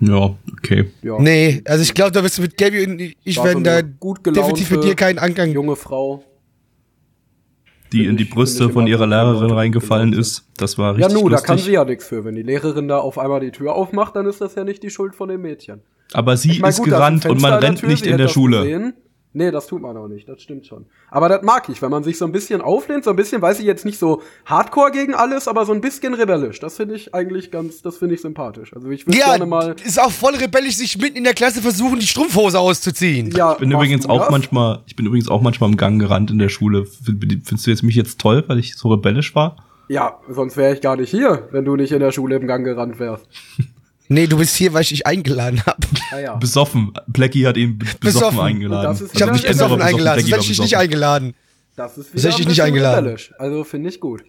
[0.00, 0.90] Ja, okay.
[1.02, 1.18] Ja.
[1.18, 3.80] Nee, also ich glaube, da bist du mit Gabby und ich War werden so da
[3.82, 5.50] gut gelaunte, definitiv mit dir keinen Angang.
[5.50, 6.22] Junge Frau.
[7.92, 10.44] Die in die Brüste von ihrer Lehrerin reingefallen ist.
[10.58, 11.46] Das war Ja, richtig nu, da lustig.
[11.48, 12.24] kann sie ja nichts für.
[12.24, 14.90] Wenn die Lehrerin da auf einmal die Tür aufmacht, dann ist das ja nicht die
[14.90, 15.80] Schuld von dem Mädchen.
[16.12, 18.28] Aber sie Ich mein, ist gut, da gerannt und man rennt Tür, nicht in der
[18.28, 18.58] Schule.
[18.58, 18.94] gesehen.
[19.38, 20.86] Nee, das tut man auch nicht, das stimmt schon.
[21.12, 23.60] Aber das mag ich, wenn man sich so ein bisschen auflehnt, so ein bisschen, weiß
[23.60, 26.58] ich jetzt nicht so hardcore gegen alles, aber so ein bisschen rebellisch.
[26.58, 28.74] Das finde ich eigentlich ganz, das finde ich sympathisch.
[28.74, 29.76] Also ich würde Ja, gerne mal.
[29.84, 33.30] ist auch voll rebellisch, sich mitten in der Klasse versuchen, die Strumpfhose auszuziehen.
[33.30, 34.30] Ja, Ich bin übrigens auch das?
[34.30, 36.84] manchmal, ich bin übrigens auch manchmal im Gang gerannt in der Schule.
[36.84, 39.56] Find- Findest du jetzt mich jetzt toll, weil ich so rebellisch war?
[39.88, 42.64] Ja, sonst wäre ich gar nicht hier, wenn du nicht in der Schule im Gang
[42.64, 43.26] gerannt wärst.
[44.08, 45.86] Nee, du bist hier, weil ich dich eingeladen habe.
[46.12, 46.34] Ah ja.
[46.36, 46.92] Besoffen.
[47.06, 48.40] Blackie hat ihn besoffen, Besoffen.
[48.40, 48.98] eingeladen.
[48.98, 51.34] Das Ich habe dich besoffen eingeladen, sonst hätte ich nicht eingeladen.
[51.76, 53.16] Das ist Das hätte ich ein nicht bisschen eingeladen.
[53.38, 54.24] Also finde ich gut.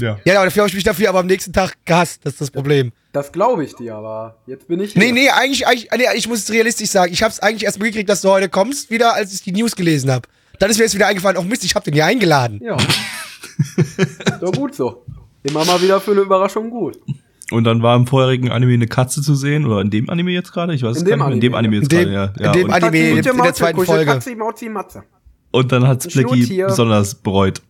[0.00, 0.18] Ja.
[0.24, 2.20] Ja, aber dafür habe ich mich dafür aber am nächsten Tag gehasst.
[2.24, 2.90] Das ist das Problem.
[3.12, 5.14] Das glaube ich dir, aber jetzt bin ich Nee, hier.
[5.14, 7.12] nee, eigentlich, eigentlich nee, ich muss es realistisch sagen.
[7.12, 9.76] Ich habe es eigentlich erst mitgekriegt, dass du heute kommst, wieder, als ich die News
[9.76, 10.28] gelesen habe.
[10.58, 12.60] Dann ist mir jetzt wieder eingefallen, oh Mist, ich habe den hier eingeladen.
[12.64, 12.76] Ja.
[14.40, 15.04] doch gut so.
[15.44, 16.98] Immer mal wieder für eine Überraschung gut.
[17.54, 20.52] Und dann war im vorherigen Anime eine Katze zu sehen, oder in dem Anime jetzt
[20.52, 20.74] gerade?
[20.74, 21.26] Ich weiß es gar dem nicht.
[21.26, 21.34] mehr.
[21.34, 22.46] In dem Anime, jetzt In dem- gerade, ja.
[22.46, 24.04] in dem und, Anime- in- in der zweiten Folge.
[24.06, 25.04] Katzi, Mauzi, Matze.
[25.52, 26.66] und dann hat's Schnurtier.
[26.66, 27.62] besonders bereut.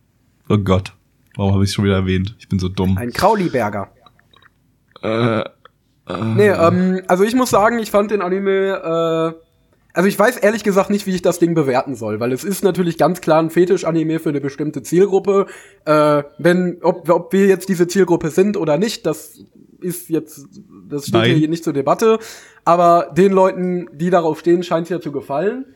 [0.49, 0.93] Oh Gott.
[1.37, 2.35] Warum habe ich schon wieder erwähnt?
[2.39, 2.97] Ich bin so dumm.
[2.97, 3.89] Ein Krauliberger.
[5.03, 5.45] Äh,
[6.07, 9.41] Nee, ähm, also ich muss sagen, ich fand den Anime, äh,
[9.95, 12.63] also ich weiß ehrlich gesagt nicht, wie ich das Ding bewerten soll, weil es ist
[12.63, 15.47] natürlich ganz klar ein Fetisch-Anime für eine bestimmte Zielgruppe.
[15.87, 19.39] Äh, wenn, ob, ob wir jetzt diese Zielgruppe sind oder nicht, das
[19.85, 20.47] ist jetzt,
[20.89, 21.37] das steht Nein.
[21.37, 22.19] hier nicht zur Debatte.
[22.65, 25.67] Aber den Leuten, die darauf stehen, scheint es ja zu gefallen.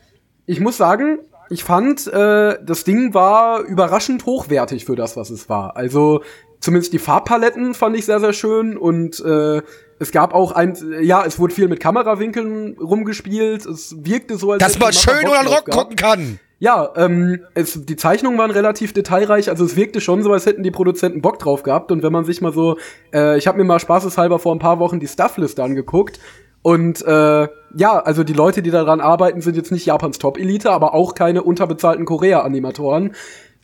[0.45, 1.19] Ich muss sagen,
[1.49, 5.77] ich fand, äh, das Ding war überraschend hochwertig für das, was es war.
[5.77, 6.21] Also
[6.59, 9.61] zumindest die Farbpaletten fand ich sehr, sehr schön und äh,
[9.99, 13.65] es gab auch ein, ja, es wurde viel mit Kamerawinkeln rumgespielt.
[13.65, 16.39] Es wirkte so, als Dass man schön oder einen Rock gucken kann.
[16.59, 20.61] Ja, ähm, es, die Zeichnungen waren relativ detailreich, also es wirkte schon so, als hätten
[20.61, 21.89] die Produzenten Bock drauf gehabt.
[21.91, 22.77] Und wenn man sich mal so,
[23.13, 26.19] äh, ich habe mir mal spaßeshalber vor ein paar Wochen die Stuffliste angeguckt.
[26.61, 30.93] Und äh, ja, also die Leute, die daran arbeiten, sind jetzt nicht Japans Top-Elite, aber
[30.93, 33.15] auch keine unterbezahlten Korea-Animatoren.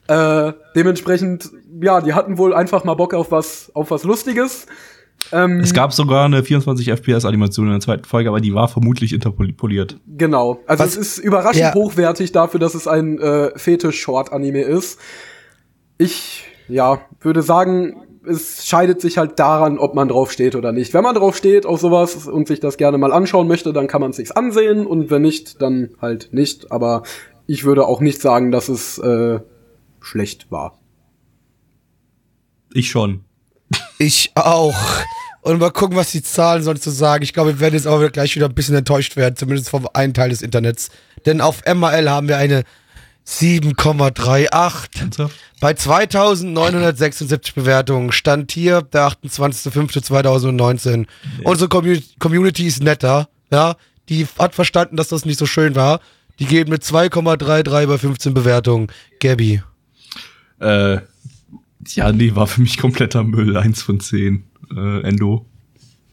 [0.08, 4.68] Äh, dementsprechend, ja, die hatten wohl einfach mal Bock auf was, auf was Lustiges.
[5.32, 8.68] Ähm, es gab sogar eine 24 FPS Animation in der zweiten Folge, aber die war
[8.68, 9.98] vermutlich interpoliert.
[10.08, 10.60] Genau.
[10.68, 11.74] Also Was- es ist überraschend Ja.
[11.74, 15.00] hochwertig dafür, dass es ein äh, Fetisch-Short-Anime ist.
[15.98, 20.94] Ich, ja, würde sagen, es scheidet sich halt daran, ob man drauf steht oder nicht.
[20.94, 24.02] Wenn man drauf steht auf sowas und sich das gerne mal anschauen möchte, dann kann
[24.02, 26.72] man es sich ansehen und wenn nicht, dann halt nicht.
[26.72, 27.04] Aber
[27.46, 29.40] ich würde auch nicht sagen, dass es äh,
[30.02, 30.80] schlecht war.
[32.74, 33.25] Ich schon.
[33.98, 34.76] Ich auch.
[35.42, 37.24] Und mal gucken, was die Zahlen sonst so sagen.
[37.24, 40.14] Ich glaube, wir werden jetzt aber gleich wieder ein bisschen enttäuscht werden, zumindest vom einen
[40.14, 40.90] Teil des Internets.
[41.26, 42.64] Denn auf MAL haben wir eine
[43.28, 45.00] 7,38.
[45.00, 45.36] Ernsthaft?
[45.60, 51.06] Bei 2976 Bewertungen stand hier der 28.05.2019.
[51.44, 53.76] Unsere Commu Community ist netter, ja.
[54.10, 56.00] Die hat verstanden, dass das nicht so schön war.
[56.40, 58.88] Die geben mit 2,33 bei 15 Bewertungen.
[59.20, 59.64] Gabby.
[60.60, 60.98] Äh,
[61.90, 63.58] ja, nee, war für mich kompletter Müll.
[63.58, 64.44] Eins von zehn.
[64.76, 65.46] Äh, Endo.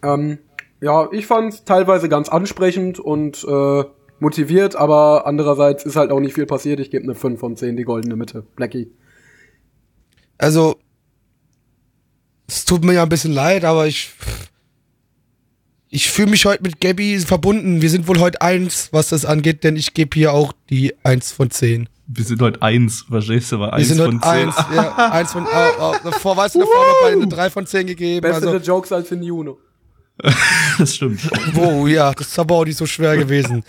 [0.02, 0.38] Ähm,
[0.80, 3.84] ja, ich fand's teilweise ganz ansprechend und äh,
[4.18, 6.80] motiviert, aber andererseits ist halt auch nicht viel passiert.
[6.80, 8.44] Ich gebe eine 5 von 10, die goldene Mitte.
[8.56, 8.90] Blackie.
[10.38, 10.76] Also,
[12.48, 14.10] es tut mir ja ein bisschen leid, aber ich.
[15.94, 17.82] Ich fühle mich heute mit Gabby verbunden.
[17.82, 21.32] Wir sind wohl heute eins, was das angeht, denn ich gebe hier auch die 1
[21.32, 21.86] von 10.
[22.06, 23.60] Wir sind heute eins, verstehst du?
[23.60, 24.48] War Wir eins sind von heute zehn.
[24.48, 27.50] eins, ja, eins von, äh, äh, davor, weißt du, davor haben wir beide eine 3
[27.50, 28.20] von 10 gegeben.
[28.22, 29.58] Beste Also, Jokes als in Juno.
[30.78, 31.20] Das stimmt.
[31.54, 33.62] wow, ja, das ist aber auch nicht so schwer gewesen.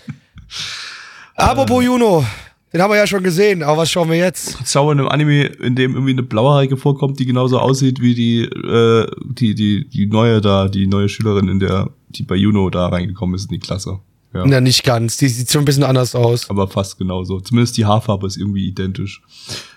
[1.36, 2.24] Apropos Juno,
[2.72, 4.58] den haben wir ja schon gesehen, aber was schauen wir jetzt?
[4.58, 8.00] Jetzt schauen wir in einem Anime, in dem irgendwie eine Blauhaarige vorkommt, die genauso aussieht
[8.00, 12.36] wie die, äh, die, die, die neue da, die neue Schülerin, in der, die bei
[12.36, 13.98] Juno da reingekommen ist in die Klasse.
[14.34, 14.44] Ja.
[14.46, 15.16] Na, nicht ganz.
[15.16, 16.50] Die sieht schon ein bisschen anders aus.
[16.50, 17.40] Aber fast genauso.
[17.40, 19.22] Zumindest die Haarfarbe ist irgendwie identisch.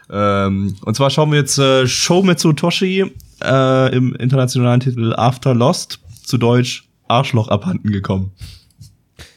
[0.10, 3.06] Ähm, und zwar schauen wir jetzt äh, Shoumetsu Toshi
[3.44, 8.32] äh, im internationalen Titel After Lost, zu Deutsch Arschloch abhanden gekommen.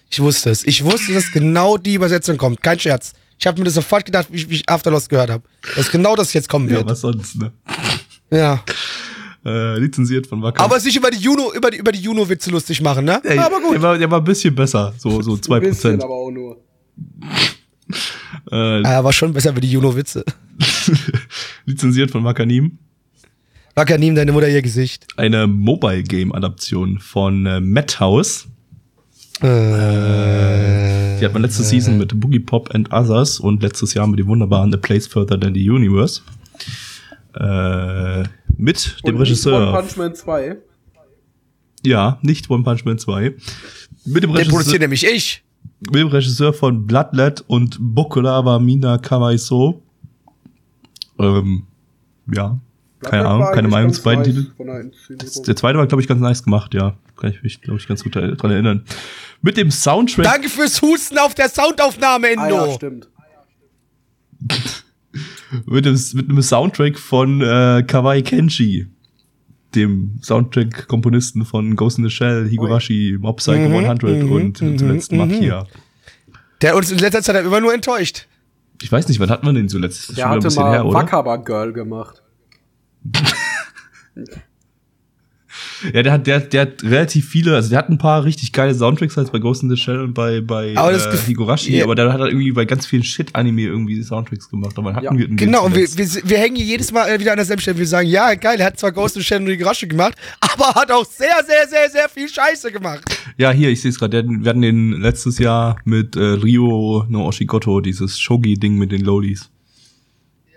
[0.08, 0.66] Ich wusste es.
[0.66, 2.62] Ich wusste, dass genau die Übersetzung kommt.
[2.62, 3.12] Kein Scherz.
[3.38, 5.44] Ich habe mir das sofort gedacht, wie ich, wie ich Afterlost gehört habe.
[5.76, 6.88] Dass genau das jetzt kommen Ja, wird.
[6.88, 7.52] was sonst, ne?
[8.30, 8.62] Ja.
[9.44, 10.62] Äh, lizenziert von Wacker.
[10.62, 13.20] Aber sich über die Juno, über die, über die Juno-Witze lustig machen, ne?
[13.24, 13.72] Ey, aber gut.
[13.74, 16.58] Der war, der war ein bisschen besser, so, so zwei Ein bisschen, aber auch nur.
[18.50, 20.24] Äh, Ah, aber schon besser wie die Juno-Witze.
[21.66, 22.78] lizenziert von Wakanim.
[23.74, 25.06] Wakanim, deine Mutter ihr Gesicht.
[25.16, 28.46] Eine Mobile Game Adaption von äh, Madhouse.
[29.40, 34.18] Äh, Die hat man letzte Season mit Boogie Pop and Others und letztes Jahr mit
[34.18, 36.20] dem wunderbaren A Place Further Than the Universe.
[37.34, 38.24] Äh,
[38.56, 39.68] mit dem Und nicht Regisseur.
[39.72, 40.56] One Punch Man 2.
[41.84, 43.34] Ja, nicht One Punch Man 2.
[44.04, 45.42] Mit dem, den produziere Regisseur, nämlich ich.
[45.86, 49.82] mit dem Regisseur von Bloodlet und Bokulava Mina Kawaiso.
[51.18, 51.64] Ähm,
[52.32, 52.58] ja,
[53.02, 54.52] keine Ahnung, keine Meinung zu beiden Titeln.
[55.46, 56.96] Der zweite war, glaube ich, ganz nice gemacht, ja.
[57.16, 58.84] Kann ich mich, glaube ich, ganz gut dran erinnern.
[59.42, 60.24] Mit dem Soundtrack.
[60.24, 62.66] Danke fürs Husten auf der Soundaufnahme, Ah Endo.
[62.66, 63.08] ja, stimmt.
[65.66, 68.86] mit, dem, mit einem Soundtrack von äh, Kawaii Kenshi,
[69.74, 74.78] dem Soundtrack-Komponisten von Ghost in the Shell, Higurashi, Mob Psycho Mhm, 100 mhm, und mhm,
[74.78, 75.18] zuletzt mhm.
[75.18, 75.66] Makia.
[76.62, 78.26] Der uns in letzter Zeit immer nur enttäuscht.
[78.82, 80.16] Ich weiß nicht, wann hat man den zuletzt?
[80.16, 80.98] Der hatte bisschen mal her, oder?
[80.98, 82.22] Wakaba Girl gemacht.
[85.94, 88.74] Ja, der hat, der, der hat relativ viele, also der hat ein paar richtig geile
[88.74, 91.84] Soundtracks als bei Ghost in the Shell und bei, bei Aber äh, Higurashi, Ja.
[91.84, 94.76] aber der hat halt irgendwie bei ganz vielen Shit-Anime irgendwie Soundtracks gemacht.
[94.78, 95.16] Aber hatten Ja.
[95.16, 97.78] wir Genau, und wir, wir, wir hängen hier jedes Mal äh, wieder an derselben Stelle.
[97.78, 100.74] Wir sagen, ja, geil, er hat zwar Ghost in the Shell und Rasche gemacht, aber
[100.74, 103.02] hat auch sehr, sehr, sehr, sehr viel Scheiße gemacht.
[103.36, 104.24] Ja, hier, ich sehe es gerade.
[104.26, 109.50] Wir hatten den letztes Jahr mit äh, Rio no Oshigoto, dieses Shogi-Ding mit den Lolis.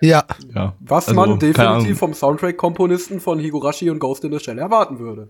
[0.03, 0.25] Ja.
[0.53, 0.73] Ja.
[0.81, 5.29] Was Also, man definitiv vom Soundtrack-Komponisten von Higurashi und Ghost in the Shell erwarten würde.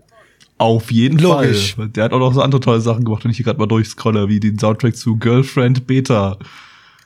[0.58, 1.76] Auf jeden Logisch.
[1.76, 1.88] Fall.
[1.90, 4.28] Der hat auch noch so andere tolle Sachen gemacht, wenn ich hier gerade mal durchscrolle,
[4.28, 6.38] wie den Soundtrack zu Girlfriend Beta.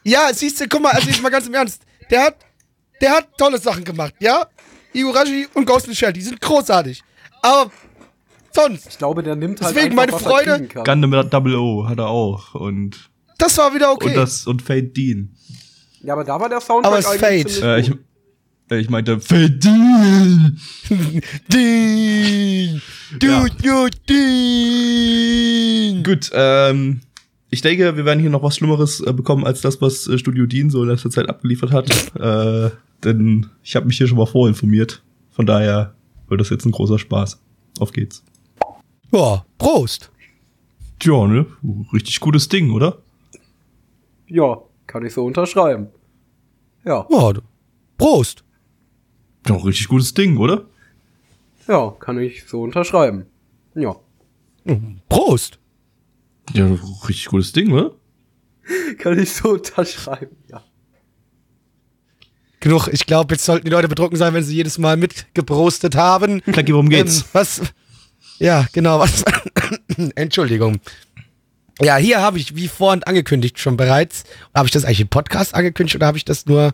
[0.02, 1.82] Ja, siehst du, guck mal, also jetzt mal ganz im Ernst.
[2.10, 2.36] Der hat,
[3.02, 4.46] der hat tolle Sachen gemacht, ja?
[4.94, 7.02] Igurashi und Ghost in the Shell, die sind großartig.
[7.42, 7.70] Aber
[8.52, 10.68] sonst, Ich glaube, der nimmt halt Deswegen einfach, meine Freude-.
[10.84, 12.54] Gundam Double O hat er auch.
[12.54, 14.08] Und, das war wieder okay.
[14.08, 15.34] und das und Fate Dean.
[16.02, 17.62] Ja, aber da war der Soundtrack Aber es ist eigentlich Fate.
[17.62, 17.92] Äh, ich,
[18.70, 20.58] äh, ich meinte Dean.
[21.52, 22.80] Ding!
[23.18, 23.46] Du, Ja.
[23.48, 26.02] du, ding!
[26.04, 27.00] Gut, ähm,
[27.50, 30.46] ich denke, wir werden hier noch was Schlimmeres äh, bekommen als das, was äh, Studio
[30.46, 31.88] Dean so in letzter Zeit abgeliefert hat.
[32.20, 32.70] äh,
[33.04, 35.02] denn ich habe mich hier schon mal vorinformiert.
[35.30, 35.94] Von daher
[36.28, 37.40] wird das jetzt ein großer Spaß.
[37.80, 38.22] Auf geht's.
[39.12, 40.10] Ja, Prost!
[40.98, 41.46] Tja, ne?
[41.92, 42.98] Richtig gutes Ding, oder?
[44.26, 45.86] Ja, kann ich so unterschreiben.
[46.84, 47.42] Ja, Ja, du-
[47.96, 48.42] Prost!
[49.46, 50.66] Ja, richtig gutes Ding, oder?
[51.68, 53.26] ja, kann ich so unterschreiben.
[53.74, 53.94] Ja.
[55.08, 55.58] Prost!
[56.54, 57.92] Ja, richtig gutes Ding, oder?
[58.98, 60.62] Kann ich so unterschreiben, ja.
[62.60, 66.40] Genug, ich glaube, jetzt sollten die Leute betrunken sein, wenn sie jedes Mal mitgeprostet haben.
[66.42, 67.20] Knacki, worum geht's?
[67.20, 67.60] Ähm, was?
[68.38, 69.24] Ja, genau, was?
[70.16, 70.80] Entschuldigung.
[71.80, 74.24] Ja, hier habe ich, wie vorhin angekündigt, schon bereits.
[74.54, 76.72] Habe ich das eigentlich im Podcast angekündigt oder habe ich das nur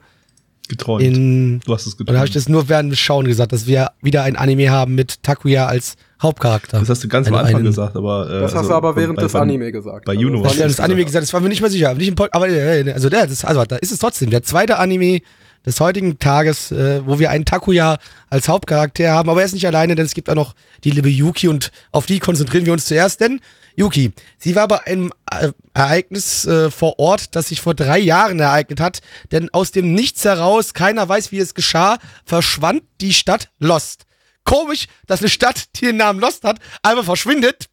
[0.68, 1.02] Geträumt.
[1.02, 1.60] in.
[1.60, 2.36] du hast es Oder habe ich geträumt.
[2.36, 5.96] das nur während des Schauen gesagt, dass wir wieder ein Anime haben mit Takuya als
[6.22, 6.80] Hauptcharakter?
[6.80, 8.26] Das hast du ganz am Anfang einen- gesagt, aber.
[8.30, 10.06] Äh, Das hast also du aber während bei, des bei, Anime gesagt.
[10.06, 11.70] bei Also, Juno das hast Ja, du das Anime gesagt, das war mir nicht mehr
[11.70, 11.92] sicher.
[11.94, 14.30] Nicht im Pod aber, äh, also der, das, also, da ist es trotzdem.
[14.30, 15.20] Der zweite Anime
[15.66, 17.98] des heutigen Tages, äh, wo wir einen Takuya
[18.30, 19.28] als Hauptcharakter haben.
[19.28, 22.06] Aber er ist nicht alleine, denn es gibt auch noch die liebe Yuki und auf
[22.06, 23.40] die konzentrieren wir uns zuerst, denn
[23.76, 28.38] Yuki, sie war bei einem äh, Ereignis äh, vor Ort, das sich vor drei Jahren
[28.38, 29.00] ereignet hat,
[29.32, 34.04] denn aus dem Nichts heraus, keiner weiß, wie es geschah, verschwand die Stadt Lost.
[34.44, 37.66] Komisch, dass eine Stadt, die den Namen Lost hat, einfach verschwindet.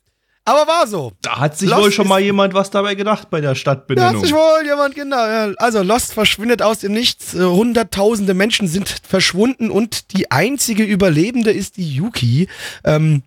[0.44, 1.12] Aber war so.
[1.22, 3.58] Da hat sich Lost wohl schon mal jemand was dabei gedacht bei der Da hat
[3.60, 4.24] Stadtbenennung.
[4.24, 5.54] sich wohl jemand, genau.
[5.58, 7.36] Also Lost verschwindet aus dem Nichts.
[7.36, 12.48] Äh, Hunderttausende Menschen sind verschwunden und die einzige Überlebende ist die Yuki.
[12.84, 13.22] Ähm,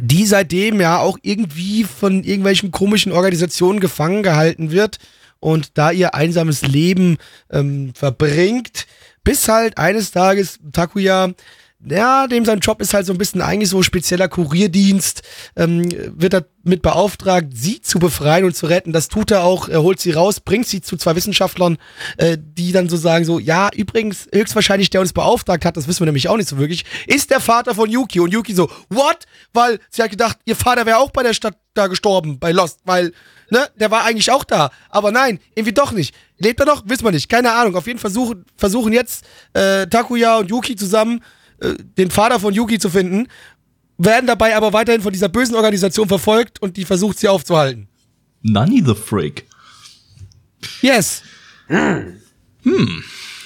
[0.00, 4.98] die seitdem ja auch irgendwie von irgendwelchen komischen Organisationen gefangen gehalten wird
[5.40, 7.18] und da ihr einsames Leben
[7.50, 8.86] ähm, verbringt,
[9.24, 11.32] bis halt eines Tages Takuya
[11.80, 15.22] ja, dem sein Job ist halt so ein bisschen eigentlich so spezieller Kurierdienst,
[15.54, 18.92] ähm, wird er mit beauftragt, sie zu befreien und zu retten.
[18.92, 21.78] Das tut er auch, er holt sie raus, bringt sie zu zwei Wissenschaftlern,
[22.16, 26.00] äh, die dann so sagen so, ja, übrigens, höchstwahrscheinlich der uns beauftragt hat, das wissen
[26.00, 28.18] wir nämlich auch nicht so wirklich, ist der Vater von Yuki.
[28.18, 29.26] Und Yuki so, what?
[29.52, 32.80] Weil sie hat gedacht, ihr Vater wäre auch bei der Stadt da gestorben, bei Lost,
[32.86, 33.12] weil,
[33.50, 34.72] ne, der war eigentlich auch da.
[34.90, 36.12] Aber nein, irgendwie doch nicht.
[36.38, 36.82] Lebt er noch?
[36.86, 37.28] Wissen wir nicht.
[37.28, 37.76] Keine Ahnung.
[37.76, 41.22] Auf jeden Fall versuchen, versuchen jetzt äh, Takuya und Yuki zusammen
[41.60, 43.28] den Vater von Yuki zu finden,
[43.98, 47.88] werden dabei aber weiterhin von dieser bösen Organisation verfolgt und die versucht sie aufzuhalten.
[48.42, 49.46] Nani the Freak.
[50.80, 51.22] Yes.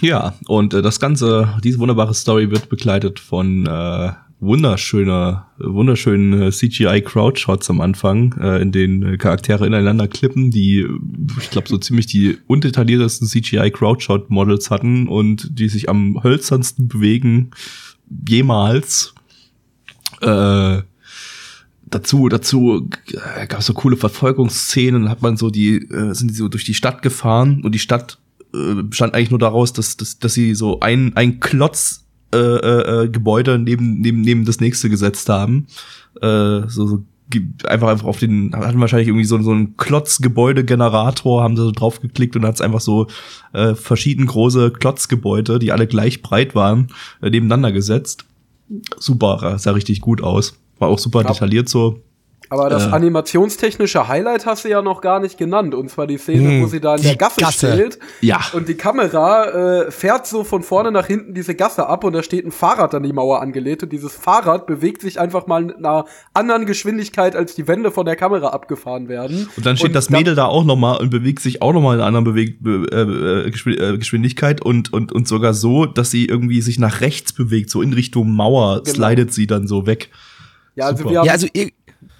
[0.01, 6.51] Ja, und äh, das Ganze, diese wunderbare Story wird begleitet von äh, wunderschöner, wunderschönen äh,
[6.51, 10.89] CGI-Crowdshots am Anfang, äh, in denen äh, Charaktere ineinander klippen, die, äh,
[11.41, 17.53] ich glaube, so ziemlich die undetailliertesten CGI-Crowdshot-Models hatten und die sich am hölzernsten bewegen
[18.29, 19.15] jemals.
[20.21, 20.83] Äh,
[21.85, 22.89] dazu, dazu
[23.37, 26.65] äh, gab es so coole Verfolgungsszenen, hat man so die, äh, sind die so durch
[26.65, 28.19] die Stadt gefahren und die Stadt
[28.55, 32.05] äh, bestand eigentlich nur daraus, dass, dass, dass sie so ein, ein Klotz
[32.35, 35.67] äh, äh, äh, Gebäude neben, neben, neben das nächste gesetzt haben.
[36.21, 37.05] Äh, so, so
[37.67, 42.37] einfach einfach auf den, hatten wahrscheinlich irgendwie so, so einen Klotzgebäude-Generator, haben sie so draufgeklickt
[42.37, 43.07] und hat es einfach so
[43.53, 46.89] äh, verschieden große Klotzgebäude, die alle gleich breit waren,
[47.21, 48.25] äh, nebeneinander gesetzt.
[48.99, 50.59] Super, sah richtig gut aus.
[50.79, 51.29] War auch super Ja.
[51.33, 52.01] detailliert so.
[52.53, 52.91] Aber das Äh.
[52.91, 55.75] animationstechnische Highlight hast du ja noch gar nicht genannt.
[55.75, 57.73] Und zwar die Szene, Hm, wo sie da in die der Gasse, Gasse.
[57.73, 57.99] steht.
[58.21, 58.41] Ja.
[58.53, 62.23] Und die Kamera äh, fährt so von vorne nach hinten diese Gasse ab und da
[62.23, 63.83] steht ein Fahrrad an die Mauer angelehnt.
[63.85, 68.05] Und dieses Fahrrad bewegt sich einfach mal mit einer anderen Geschwindigkeit, als die Wände von
[68.05, 69.49] der Kamera abgefahren werden.
[69.57, 71.95] Und dann steht das Mädel da auch noch mal und bewegt sich auch noch mal
[71.95, 76.11] in einer anderen Beweg be äh, äh, äh, Geschwindigkeit und, und, und sogar so, dass
[76.11, 78.95] sie irgendwie sich nach rechts bewegt, so in Richtung Mauer, Genau.
[79.09, 80.11] slidet sie dann so weg.
[80.75, 81.69] Ja, also wir haben, Ja, also ihr,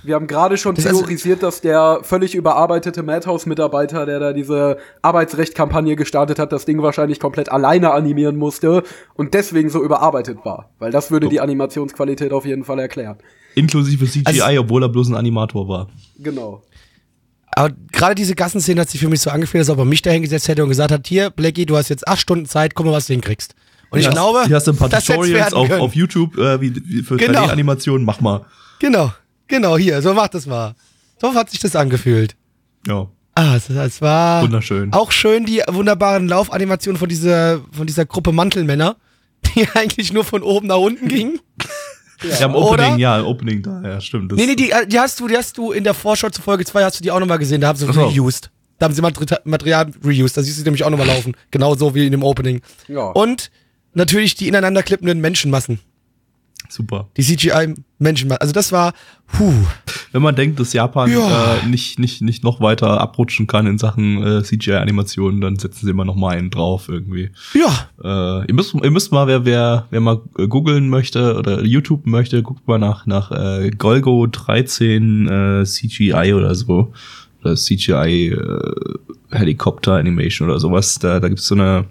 [0.05, 4.79] wir haben gerade schon Das also- theorisiert, dass der völlig überarbeitete Madhouse-Mitarbeiter, der da diese
[5.03, 8.83] Arbeitsrecht-Kampagne gestartet hat, das Ding wahrscheinlich komplett alleine animieren musste
[9.15, 10.71] und deswegen so überarbeitet war.
[10.79, 13.19] Weil das würde die Animationsqualität auf jeden Fall erklären.
[13.55, 15.89] Inklusive CGI, Also- obwohl er bloß ein Animator war.
[16.19, 16.63] Genau.
[17.55, 20.11] aber gerade diese Gassenszene hat sich für mich so angefühlt, als ob er mich da
[20.11, 22.93] hingesetzt hätte und gesagt hat, hier, Blackie, du hast jetzt acht Stunden Zeit, guck mal,
[22.93, 23.55] was du hinkriegst.
[23.91, 26.59] Und ich Hier hast- glaube, hier hast du ein paar Tutorials auf, auf YouTube äh,
[26.63, 27.41] wie, wie für Genau.
[27.45, 28.47] 3D-Animationen, mach mal.
[28.79, 29.13] Genau,
[29.53, 30.75] genau, hier, so macht das mal.
[31.21, 32.35] So hat sich das angefühlt.
[32.87, 33.09] Ja.
[33.35, 34.93] Ah, es, es war Wunderschön.
[34.93, 38.97] auch schön die wunderbaren Laufanimationen von dieser, von dieser Gruppe Mantelmänner,
[39.55, 41.39] die eigentlich nur von oben nach unten gingen.
[42.39, 42.99] Ja, im Opening, Oder?
[42.99, 44.31] ja, im Opening da, ja, stimmt.
[44.31, 46.41] Das, Nee, nee, die, äh, die hast du, die hast du in der Vorschau zu
[46.41, 48.01] Folge 2 hast du die auch nochmal gesehen, da haben sie so.
[48.01, 48.49] reused.
[48.79, 51.37] Da haben sie Materi- Material reused, da siehst du nämlich auch nochmal laufen.
[51.51, 52.61] Genauso wie in dem Opening.
[52.87, 53.07] Ja.
[53.11, 53.51] Und
[53.95, 55.81] natürlich die ineinander klippenden Menschenmassen.
[56.73, 57.09] Super.
[57.19, 58.41] Die CGI-Menschenmassen.
[58.41, 58.95] Also das war,
[59.27, 59.53] puh.
[60.13, 61.57] Wenn man denkt, dass Japan Ja.
[61.57, 65.91] äh, nicht, nicht, nicht noch weiter abrutschen kann in Sachen äh, CGI-Animationen, dann setzen sie
[65.91, 67.31] immer noch mal einen drauf irgendwie.
[67.55, 70.17] Ja, Äh, ihr, müsst, ihr müsst mal, wer, wer, wer mal
[70.49, 76.55] googeln möchte oder YouTube möchte, guckt mal nach, nach äh, Golgo 13 äh, CGI oder
[76.55, 76.93] so.
[77.45, 78.99] Oder CGI äh,
[79.31, 80.99] Helikopter Animation oder sowas.
[81.01, 81.87] Da, da gibt's so eine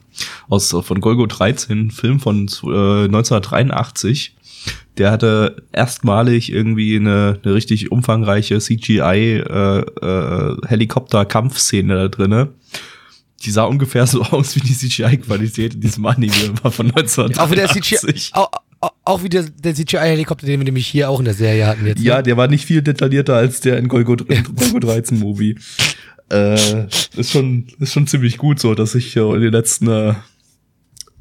[0.48, 4.36] aus von Golgo 13, ein Film von äh, 1983.
[4.98, 12.50] Der hatte erstmalig irgendwie eine, eine richtig umfangreiche CGI äh, äh, Helikopter-Kampfszene da drinne.
[13.44, 17.40] Die sah ungefähr so aus wie die CGI-Qualität in diesem Anime war von 1983.
[17.42, 18.32] auch wie der CGI,
[19.04, 22.00] auch, wie der, der CGI-Helikopter, den wir nämlich hier auch in der Serie hatten jetzt.
[22.00, 22.06] ne?
[22.06, 24.16] Ja, der war nicht viel detaillierter als der in Golgo,
[24.56, 25.56] Golgo 13 Movie.
[26.32, 30.14] Äh, ist schon, ist schon ziemlich gut so, dass sich äh, in den letzten äh,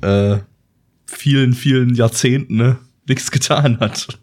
[0.02, 0.38] äh,
[1.06, 2.78] vielen, vielen Jahrzehnten ne,
[3.10, 4.18] nichts getan hat.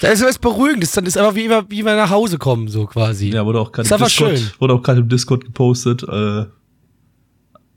[0.00, 2.86] Das ist was Beruhigendes, dann ist einfach wie, immer- wie wir nach Hause kommen, so
[2.86, 3.28] quasi.
[3.30, 6.02] Ja, wurde auch gerade im Discord, wurde auch gerade im Discord gepostet.
[6.02, 6.46] Äh,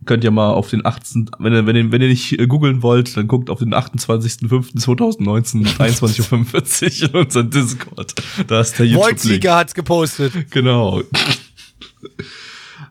[0.05, 1.29] könnt ihr mal auf den 18.
[1.39, 5.65] Wenn ihr, wenn ihr, wenn ihr nicht äh, googeln wollt, dann guckt auf den 28.05.2019,
[5.77, 8.13] 23.45 Uhr in unseren Discord.
[8.47, 9.11] Da ist der YouTube-Link.
[9.23, 10.33] Wolziger hat's gepostet.
[10.51, 11.03] Genau.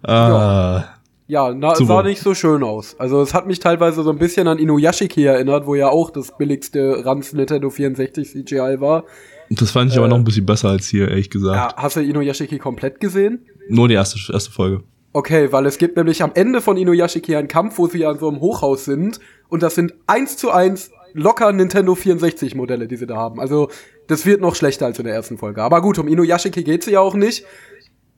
[0.03, 0.91] ah, Ja,
[1.33, 1.87] na, Super.
[1.87, 2.95] sah nicht so schön aus.
[2.99, 6.37] Also es hat mich teilweise so ein bisschen an Inuyashiki erinnert, wo ja auch das
[6.37, 9.05] billigste Ranz Nintendo 64 CGI war.
[9.51, 11.57] das fand ich aber noch ein bisschen besser als hier, ehrlich gesagt.
[11.57, 13.47] Ja, hast du Inuyashiki komplett gesehen?
[13.68, 14.83] Nur die erste, erste Folge.
[15.14, 18.28] Okay, weil es gibt nämlich am Ende von Inuyashiki einen Kampf, wo sie an so
[18.28, 19.18] einem Hochhaus sind
[19.49, 23.41] und das sind eins zu eins locker Nintendo 64 Modelle, die sie da haben.
[23.41, 23.68] Also
[24.07, 25.62] das wird noch schlechter als in der ersten Folge.
[25.62, 27.45] Aber gut, um Inuyashiki geht's ja auch nicht.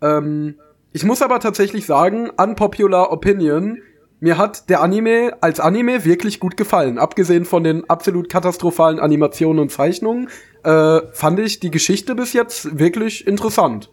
[0.00, 0.56] Ähm,
[0.94, 3.82] ich muss aber tatsächlich sagen, unpopular opinion,
[4.20, 6.98] mir hat der Anime als Anime wirklich gut gefallen.
[6.98, 10.28] Abgesehen von den absolut katastrophalen Animationen und Zeichnungen,
[10.62, 13.90] äh, fand ich die Geschichte bis jetzt wirklich interessant.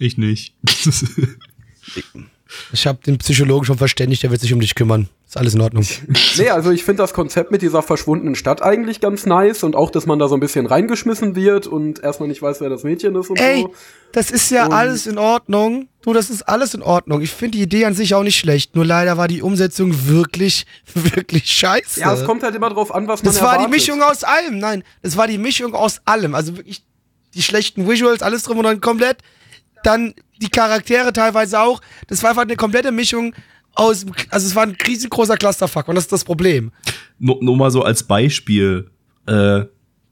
[0.00, 0.56] Ich nicht.
[2.72, 5.08] Ich habe den Psychologen schon verständigt, der wird sich um dich kümmern.
[5.26, 5.84] Ist alles in Ordnung.
[6.38, 9.90] Nee, also ich finde das Konzept mit dieser verschwundenen Stadt eigentlich ganz nice und auch,
[9.90, 13.14] dass man da so ein bisschen reingeschmissen wird und erstmal nicht weiß, wer das Mädchen
[13.16, 13.74] ist und Ey, so.
[14.12, 15.88] das ist ja Und- alles in Ordnung.
[16.02, 17.20] Du, das ist alles in Ordnung.
[17.22, 18.74] Ich finde die Idee an sich auch nicht schlecht.
[18.74, 22.00] Nur leider war die Umsetzung wirklich, wirklich scheiße.
[22.00, 23.66] Ja, es kommt halt immer drauf an, was man das war erwartet.
[23.72, 24.58] die Mischung aus allem.
[24.58, 26.34] Nein, das war die Mischung aus allem.
[26.34, 26.82] Also wirklich
[27.34, 29.18] die schlechten Visuals, alles drum und dran komplett.
[29.84, 31.80] Dann die Charaktere teilweise auch.
[32.08, 33.34] Das war einfach eine komplette Mischung
[33.74, 36.72] aus, also es war ein riesengroßer Clusterfuck und das ist das Problem.
[37.18, 38.90] nur, nur mal so als Beispiel,
[39.26, 39.62] äh,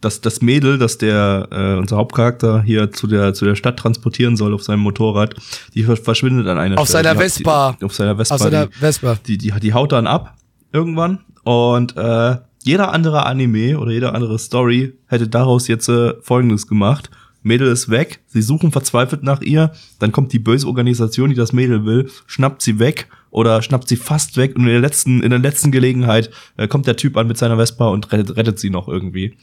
[0.01, 4.35] dass das Mädel, das der äh, unser Hauptcharakter hier zu der zu der Stadt transportieren
[4.37, 5.35] soll auf seinem Motorrad,
[5.75, 7.05] die ver- verschwindet an einer Auf Stelle.
[7.05, 7.77] seiner Die- Vespa.
[7.79, 8.49] Die, auf seiner Vespa.
[8.49, 9.19] Der die, Vespa.
[9.27, 10.37] die, die, die haut dann ab
[10.73, 16.67] irgendwann und äh, jeder andere Anime oder jede andere Story hätte daraus jetzt äh, Folgendes
[16.67, 17.11] gemacht.
[17.43, 21.53] Mädel ist weg, sie suchen verzweifelt nach ihr, dann kommt die böse Organisation, die das
[21.53, 25.31] Mädel will, schnappt sie weg oder schnappt sie fast weg und in der letzten, in
[25.31, 28.71] der letzten Gelegenheit äh, kommt der Typ an mit seiner Vespa und rettet, rettet sie
[28.71, 29.37] noch irgendwie.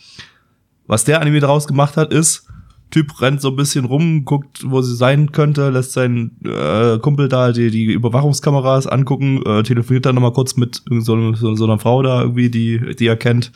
[0.85, 2.47] Was der Anime daraus gemacht hat, ist,
[2.89, 7.27] Typ rennt so ein bisschen rum, guckt, wo sie sein könnte, lässt seinen äh, Kumpel
[7.27, 11.79] da die, die Überwachungskameras angucken, äh, telefoniert dann nochmal kurz mit so, so, so einer
[11.79, 13.51] Frau da irgendwie, die, die er kennt.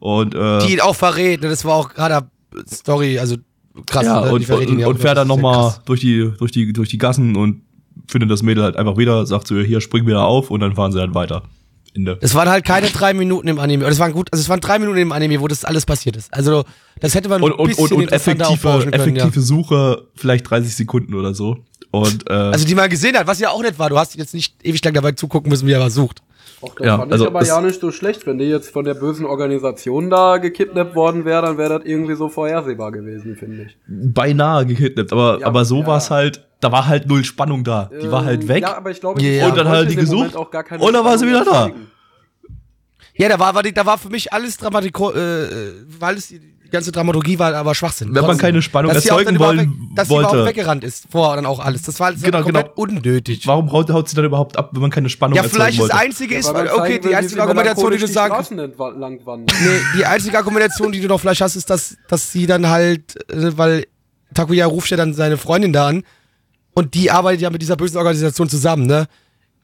[0.00, 1.42] Und, äh, Die ihn auch verrät.
[1.42, 1.48] ne?
[1.48, 2.26] Das war auch gerade
[2.68, 3.36] Story, also
[3.86, 4.04] krass.
[4.04, 4.32] ja, ne?
[4.32, 4.90] Und, und, ja auch.
[4.90, 7.62] und fährt dann ja nochmal durch die, durch, die, durch die Gassen und
[8.08, 10.74] findet das Mädel halt einfach wieder, sagt zu ihr, hier, spring wieder auf und dann
[10.74, 11.42] fahren sie halt weiter.
[11.94, 12.18] Ende.
[12.22, 13.84] Es waren halt keine drei Minuten im Anime.
[13.84, 16.32] Es waren gut, also es waren drei Minuten im Anime, wo das alles passiert ist.
[16.32, 16.64] Also
[17.00, 18.98] das hätte man Und, ein und, bisschen und, und interessanter effektive, können, ja.
[18.98, 21.58] effektive Suche, vielleicht 30 Sekunden oder so.
[21.90, 23.90] Und, äh, Also die man gesehen hat, was ja auch nicht war.
[23.90, 26.22] Du hast jetzt nicht ewig lang dabei zugucken müssen, wie er was sucht.
[26.60, 28.24] Auch das Ja, fand also ich aber ja nicht so schlecht.
[28.26, 32.14] Wenn die jetzt von der bösen Organisation da gekidnappt worden wäre, dann wäre das irgendwie
[32.14, 33.76] so vorhersehbar gewesen, finde ich.
[33.88, 35.86] beinahe gekidnappt, aber, Ja, aber so ja.
[35.88, 37.90] war es halt, da war halt null Spannung da.
[38.00, 38.62] Die war halt Ähm, weg.
[38.62, 39.48] Ja, aber ich glaube, ja.
[39.48, 41.44] Und dann hat er die gesucht Moment auch gar keine und dann war sie wieder
[41.44, 41.70] da.
[43.14, 45.46] Ja, da war, war, die- da war für mich alles Dramatiko, äh,
[45.98, 46.40] weil es die
[46.72, 48.14] ganze Dramaturgie war, aber Schwachsinn.
[48.14, 50.48] Wenn man keine Spannung Dass erzeugen wollen weg, dass sie überhaupt wollte.
[50.48, 51.82] weggerannt ist, vor dann auch alles.
[51.82, 53.46] Das war alles Genau, komplett unnötig.
[53.46, 55.82] Warum haut, haut sie dann überhaupt ab, wenn man keine Spannung Ja, erzeugen vielleicht das
[55.82, 55.94] wollte?
[55.94, 58.08] Einzige ist, Weil okay, die einzige Argumentation, die du
[59.26, 59.56] wandern.
[59.62, 63.16] Nee, die einzige Argumentation, die du noch vielleicht hast, ist, dass, dass sie dann halt,
[63.30, 63.86] äh, weil
[64.34, 66.02] Takuya ruft ja dann seine Freundin da an
[66.74, 69.06] und die arbeitet ja mit dieser bösen Organisation zusammen, ne?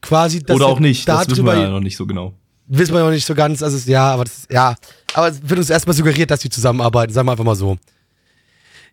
[0.01, 2.33] Quasi, dass Oder sie auch nicht, das wissen wir ja noch nicht so genau.
[2.69, 4.75] Wissen wir noch nicht so ganz, also ja, aber das ist, ja,
[5.13, 7.77] aber es wird uns erstmal suggeriert, dass die zusammenarbeiten, sagen wir einfach mal so.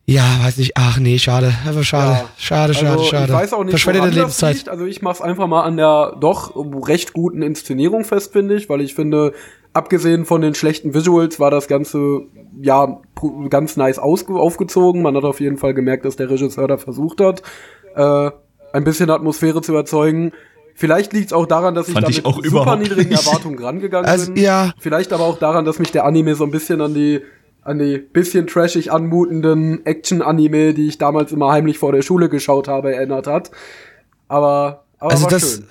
[0.09, 2.29] Ja, weiß nicht, ach nee, schade, einfach schade, Ja.
[2.39, 3.25] schade, schade, also, schade.
[3.25, 4.55] Ich weiß auch nicht, Verschwendete Lebenszeit.
[4.55, 4.69] liegt.
[4.69, 6.55] Also ich mach's einfach mal an der doch
[6.87, 9.33] recht guten Inszenierung fest, finde ich, weil ich finde,
[9.73, 12.21] abgesehen von den schlechten Visuals war das Ganze
[12.63, 13.01] ja
[13.51, 15.03] ganz nice aufgezogen.
[15.03, 17.43] Man hat auf jeden Fall gemerkt, dass der Regisseur da versucht hat,
[17.97, 18.31] äh,
[18.73, 20.31] ein bisschen Atmosphäre zu erzeugen.
[20.79, 23.11] Vielleicht liegt's auch daran, dass ich Fand da ich mit auch super niedrigen.
[23.13, 24.43] Erwartungen rangegangen Also, bin.
[24.43, 24.73] ja.
[24.79, 27.23] Vielleicht aber auch daran, dass mich der Anime so ein bisschen an die
[27.63, 32.69] an die bisschen trashig anmutenden Action-Anime, die ich damals immer heimlich vor der Schule geschaut
[32.69, 33.51] habe, erinnert hat.
[34.29, 35.67] Aber, aber Also war das- schön.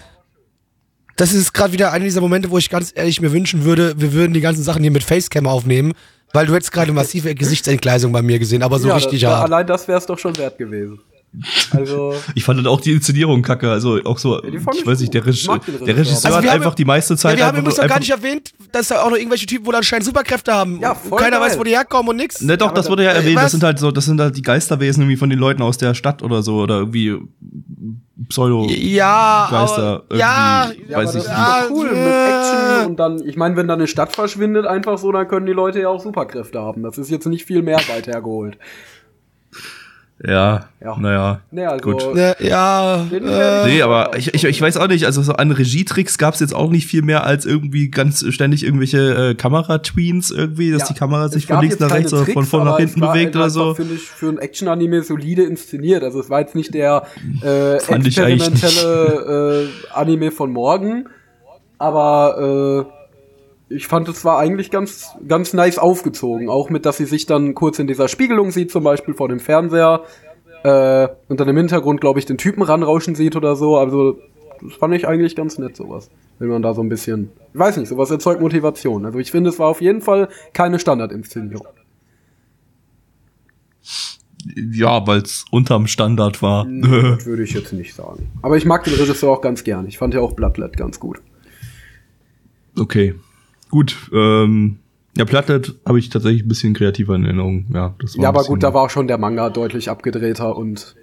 [1.18, 4.12] Das ist gerade wieder einer dieser Momente, wo ich ganz ehrlich mir wünschen würde, wir
[4.12, 5.93] würden die ganzen Sachen hier mit Facecam aufnehmen,
[6.34, 9.36] weil du hättest gerade massive Gesichtsentgleisung bei mir gesehen, aber so Ja, richtig da, da,
[9.38, 9.45] hart.
[9.45, 10.99] Allein das wäre es doch schon wert gewesen.
[11.72, 15.14] Also, Ich fand dann auch die Inszenierung kacke, also auch so, fand ich weiß nicht,
[15.14, 15.34] der, den
[15.86, 16.26] der Regisseur.
[16.26, 18.52] Also hat haben- einfach die meiste Zeit Ja, wir haben übrigens noch gar nicht erwähnt,
[18.72, 20.80] dass da auch noch irgendwelche Typen wohl anscheinend Superkräfte haben.
[20.80, 21.50] Ja, und voll Keiner geil.
[21.50, 22.42] weiß, wo die herkommen und nix.
[22.42, 23.36] Ne, doch, aber das da- wurde ja Äh, erwähnt.
[23.38, 23.44] was?
[23.44, 25.94] Das sind halt so, das sind halt die Geisterwesen irgendwie von den Leuten aus der
[25.94, 27.16] Stadt oder so oder irgendwie
[28.30, 28.66] Pseudo.
[28.70, 31.38] Ja, Geister aber, ja, ja, weiß aber das ich ist nicht.
[31.38, 32.30] Ja, doch cool mit äh.
[32.30, 35.52] Action und dann, ich meine, wenn da eine Stadt verschwindet, einfach so, dann können die
[35.52, 36.82] Leute ja auch Superkräfte haben.
[36.84, 38.58] Das ist jetzt nicht viel mehr weit hergeholt.
[40.24, 40.97] Ja, Ja.
[40.97, 41.41] naja.
[41.51, 42.16] Nee, also, Gut.
[42.16, 46.18] Ne, ja, äh, Nee, aber ich, ich, ich weiß auch nicht, also so an Regietricks
[46.18, 50.72] gab es jetzt auch nicht viel mehr als irgendwie ganz ständig irgendwelche äh, Kameratweens irgendwie,
[50.72, 53.01] dass Ja, die Kamera sich von links nach rechts oder von Tricks, vorne nach hinten
[53.01, 53.74] bewegt oder so.
[53.74, 56.01] finde ich, für ein Action-Anime solide inszeniert.
[56.01, 57.03] Also es war jetzt nicht der
[57.41, 61.09] äh, Fand ich eigentlich experimentelle äh, Anime von morgen,
[61.78, 63.05] aber äh,
[63.70, 66.49] ich fand, es war eigentlich ganz, ganz nice aufgezogen.
[66.49, 69.39] Auch mit, dass sie sich dann kurz in dieser Spiegelung sieht, zum Beispiel vor dem
[69.39, 70.03] Fernseher.
[70.63, 73.78] Äh, und dann im Hintergrund, glaube ich, den Typen ranrauschen sieht oder so.
[73.78, 74.20] Also,
[74.61, 76.09] das fand ich eigentlich ganz nett, sowas.
[76.38, 79.05] Wenn man da so ein bisschen, ich weiß nicht, sowas erzeugt Motivation.
[79.05, 81.68] Also, ich finde, es war auf jeden Fall keine Standardinszenierung.
[84.55, 86.66] Ja, weil es unterm Standard war.
[86.70, 88.32] Würde ich jetzt nicht sagen.
[88.43, 89.88] Aber ich mag den Regisseur auch ganz gern.
[89.88, 91.20] Ich fand ja auch Bloodlet ganz gut.
[92.78, 93.16] okay.
[93.70, 94.78] Gut, ähm,
[95.18, 97.66] ja, Plattlet habe ich tatsächlich ein bisschen kreativer in Erinnerung.
[97.74, 100.95] Ja, das war Ja, aber gut, da war auch schon der Manga deutlich abgedrehter und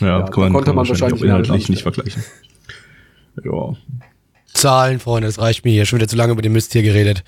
[0.00, 2.22] ja, ja, kann man, konnte kann man wahrscheinlich wahrscheinlich auch inhaltlich inhaltlich- nicht vergleichen.
[3.44, 3.74] Ja.
[4.52, 5.86] Zahlen, Freunde, das reicht mir hier.
[5.86, 7.22] Schon wieder zu lange über den Mist hier geredet.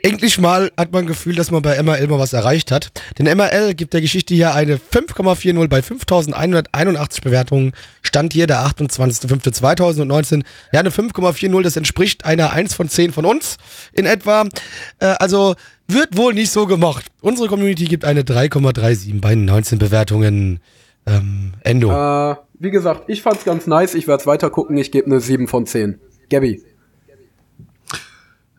[0.00, 2.92] Endlich mal hat man Gefühl, dass man bei MRL mal was erreicht hat.
[3.18, 7.72] Denn MRL gibt der Geschichte hier eine 5,40 bei 5181 Bewertungen.
[8.02, 10.44] Stand hier der 28.05.2019.
[10.72, 13.56] Ja, eine 5,40, das entspricht einer 1 von 10 von uns
[13.92, 14.44] in etwa.
[15.00, 15.56] Äh, also
[15.88, 17.06] wird wohl nicht so gemocht.
[17.20, 20.60] Unsere Community gibt eine 3,37 bei 19 Bewertungen.
[21.06, 21.90] Ähm, Endo.
[21.90, 23.94] äh, wie gesagt, ich fand's ganz nice.
[23.94, 24.76] Ich werde es weiter gucken.
[24.76, 25.98] Ich gebe eine 7 von 10.
[26.30, 26.62] Gabby.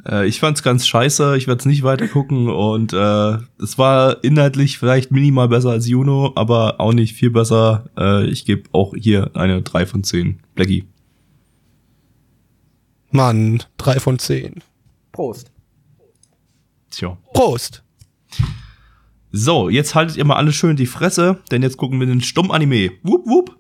[0.05, 4.23] Äh, ich fand's ganz scheiße, ich werde es nicht weiter gucken und äh, es war
[4.23, 7.85] inhaltlich vielleicht minimal besser als Juno, aber auch nicht viel besser.
[7.97, 10.39] Äh, ich gebe auch hier eine 3 von 10.
[10.55, 10.87] Blackie.
[13.11, 14.61] Mann, 3 von 10.
[15.11, 15.51] Prost.
[16.91, 17.17] Tja.
[17.33, 17.83] Prost.
[19.31, 22.91] So, jetzt haltet ihr mal alle schön die Fresse, denn jetzt gucken wir den Stumm-Anime.
[23.03, 23.57] Wup, wup.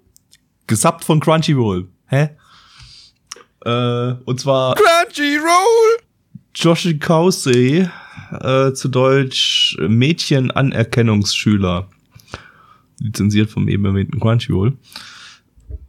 [0.67, 1.87] Gesappt von Crunchyroll.
[2.07, 2.29] Hä?
[3.65, 6.08] Äh, und zwar Crunchyroll!
[6.55, 7.89] Joshi Kausei,
[8.31, 11.87] äh, zu Deutsch Mädchenanerkennungsschüler.
[12.99, 14.73] Lizenziert vom eben erwähnten Crunchyroll.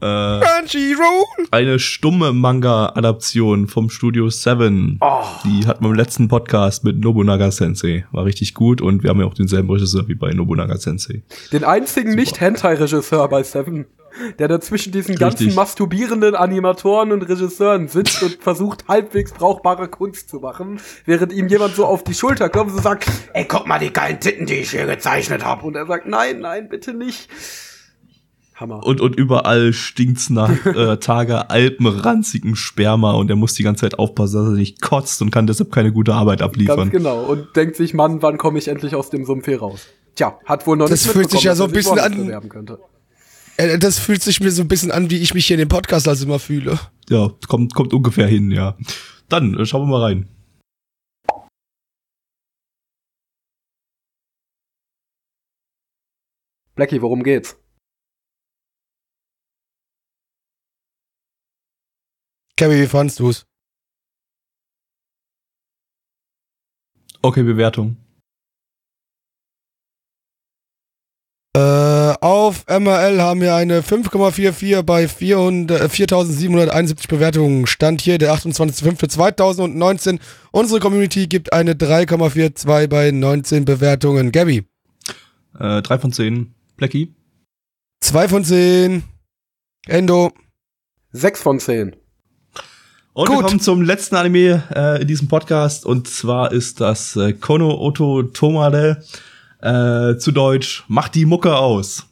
[0.00, 1.48] Äh, Crunchyroll!
[1.50, 4.98] eine stumme Manga-Adaption vom Studio Seven.
[5.44, 8.06] Die hatten wir im letzten Podcast mit Nobunaga Sensei.
[8.12, 11.22] War richtig gut und wir haben ja auch denselben Regisseur wie bei Nobunaga Sensei.
[11.52, 13.86] Den einzigen Nicht-Hentai-Regisseur bei Seven,
[14.38, 15.56] der da zwischen diesen ganzen Richtig.
[15.56, 21.74] masturbierenden Animatoren und Regisseuren sitzt und versucht, halbwegs brauchbare Kunst zu machen, während ihm jemand
[21.74, 24.70] so auf die Schulter kommt und sagt, ey, guck mal die geilen Titten, die ich
[24.70, 25.66] hier gezeichnet habe.
[25.66, 27.28] Und er sagt, nein, nein, bitte nicht.
[28.56, 28.84] Hammer.
[28.84, 33.98] Und, und überall stinkt's nach äh, Tage alpenranzigem Sperma und er muss die ganze Zeit
[33.98, 36.90] aufpassen, dass er nicht kotzt und kann deshalb keine gute Arbeit Ganz abliefern.
[36.90, 37.22] genau.
[37.24, 39.86] Und denkt sich, Mann, wann komme ich endlich aus dem Sumpf hier raus?
[40.14, 42.48] Tja, hat wohl noch Das nicht fühlt sich ja so ein er bisschen an- bewerben
[42.50, 42.78] könnte.
[43.60, 46.08] Das fühlt sich mir so ein bisschen an, wie ich mich hier in dem Podcast
[46.08, 46.80] als immer fühle.
[47.10, 48.74] Ja, kommt, kommt ungefähr hin, ja.
[49.28, 50.28] Dann äh, schauen wir mal rein.
[56.74, 57.58] Blackie, worum geht's?
[62.56, 63.44] Kevin, wie fandst du's?
[67.20, 67.98] Okay, Bewertung.
[71.56, 77.66] Äh, auf MRL haben wir eine 5,44 bei 400, äh, 4771 Bewertungen.
[77.66, 80.20] Stand hier der 28.05.2019.
[80.52, 84.30] Unsere Community gibt eine 3,42 bei 19 Bewertungen.
[84.30, 84.64] Gabby,
[85.58, 86.54] Äh, drei von zehn.
[86.76, 87.12] Blackie.
[88.02, 89.02] 2 von 10.
[89.88, 90.32] Endo,
[91.12, 91.96] Sechs von zehn.
[93.12, 93.46] Und wir Gut.
[93.46, 98.22] kommen zum letzten Anime äh, in diesem Podcast und zwar ist das äh, Kono Oto
[98.22, 99.02] Tomade.
[99.62, 102.06] Äh, zu Deutsch, mach die Mucke aus.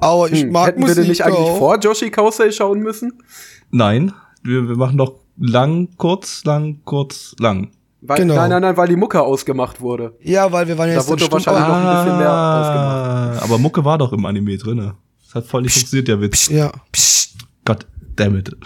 [0.00, 1.58] Aua, ich Hm, mag hätten wir Musik den nicht eigentlich auch.
[1.58, 3.12] vor Joshi Kausei schauen müssen?
[3.70, 4.12] Nein,
[4.42, 7.72] wir, wir machen doch lang, kurz, lang, kurz, lang.
[8.02, 8.34] Weil, Genau.
[8.36, 10.16] Nein, nein, nein, weil die Mucke ausgemacht wurde.
[10.22, 13.42] Ja, weil wir waren Da jetzt wurde in wahrscheinlich noch ein bisschen mehr ausgemacht.
[13.42, 14.94] Ah, Aber Mucke war doch im Anime drinne.
[15.26, 16.48] Das hat voll nicht funktioniert, der Witz.
[16.48, 16.72] Ja.
[17.64, 17.86] God
[18.16, 18.56] damn it.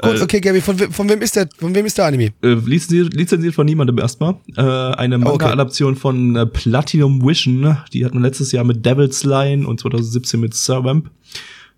[0.00, 2.30] Gut, Äh, okay, Gabby, von, von wem ist der, von wem ist der Anime?
[2.42, 4.36] Äh, lizenziert, lizenziert von niemandem erstmal.
[4.56, 5.24] Äh, eine Okay.
[5.24, 7.76] Manga-Adaption von äh, Platinum Vision.
[7.92, 11.10] Die hatten wir letztes Jahr mit Devil's Line und 2017 mit Servamp.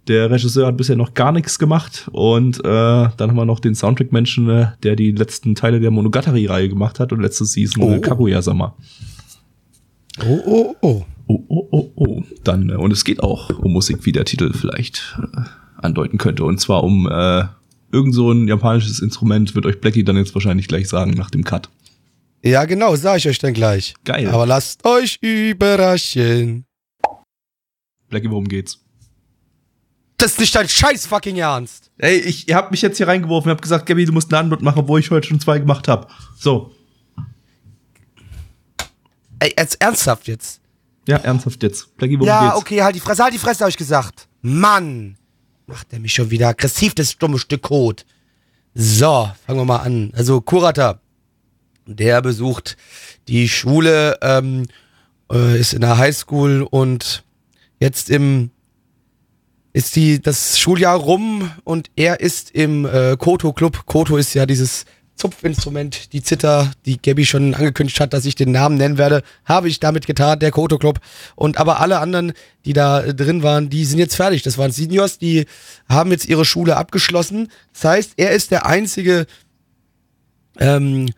[0.08, 2.08] Der Regisseur hat bisher noch gar nichts gemacht.
[2.12, 6.68] Und äh, dann haben wir noch den Soundtrack-Menschen, äh, der die letzten Teile der Monogatari-Reihe
[6.68, 7.92] gemacht hat und letzte Season Oh.
[7.94, 8.76] äh, Kaguya-sama.
[10.26, 11.04] Oh, oh, oh.
[11.26, 12.22] Oh, oh, oh, oh.
[12.44, 15.18] Dann, äh, und es geht auch um Musik, wie der Titel vielleicht
[15.80, 16.44] andeuten könnte.
[16.44, 17.44] Und zwar um äh,
[17.92, 21.44] irgend so ein japanisches Instrument, wird euch Blackie dann jetzt wahrscheinlich gleich sagen nach dem
[21.44, 21.68] Cut.
[22.42, 23.94] Ja, genau, sag ich euch dann gleich.
[24.04, 24.28] Geil.
[24.28, 26.64] Aber lasst euch überraschen.
[28.08, 28.78] Blackie, worum geht's?
[30.16, 31.90] Das ist nicht dein scheiß fucking Ernst.
[31.98, 34.62] Ey, ich habt mich jetzt hier reingeworfen und hab gesagt, Gabby, du musst eine Antwort
[34.62, 36.10] machen, wo ich heute schon zwei gemacht hab.
[36.36, 36.72] So.
[39.38, 40.60] Ey, jetzt ernsthaft jetzt.
[41.08, 41.96] Ja, ernsthaft jetzt.
[41.96, 42.56] Blackie, worum ja, geht's?
[42.56, 44.28] okay, halt die Fresse, halt die Fresse, hab ich gesagt.
[44.42, 45.16] Mann.
[45.70, 48.04] Macht er mich schon wieder aggressiv, das dumme Stück Kot.
[48.74, 50.10] So, fangen wir mal an.
[50.16, 51.00] Also, Kurata,
[51.86, 52.76] der besucht
[53.28, 54.66] die Schule, ähm,
[55.30, 57.22] äh, ist in der Highschool und
[57.78, 58.50] jetzt im
[59.72, 63.86] ist die das Schuljahr rum und er ist im äh, Koto Club.
[63.86, 64.86] Koto ist ja dieses
[65.20, 69.68] Zupfinstrument, die Zither, die Gabby schon angekündigt hat, dass ich den Namen nennen werde, habe
[69.68, 70.98] ich damit getan, der Koto Club.
[71.34, 72.32] Und aber alle anderen,
[72.64, 74.42] die da äh, drin waren, die sind jetzt fertig.
[74.42, 75.44] Das waren Seniors, die
[75.88, 77.48] haben jetzt ihre Schule abgeschlossen.
[77.74, 79.26] Das heißt, er ist der einzige
[80.58, 81.10] ähm,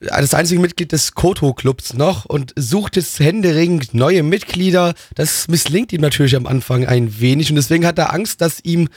[0.00, 4.94] das einzige Mitglied des Koto-Clubs noch und sucht jetzt händeringend neue Mitglieder.
[5.14, 8.88] Das misslingt ihm natürlich am Anfang ein wenig und deswegen hat er Angst, dass ihm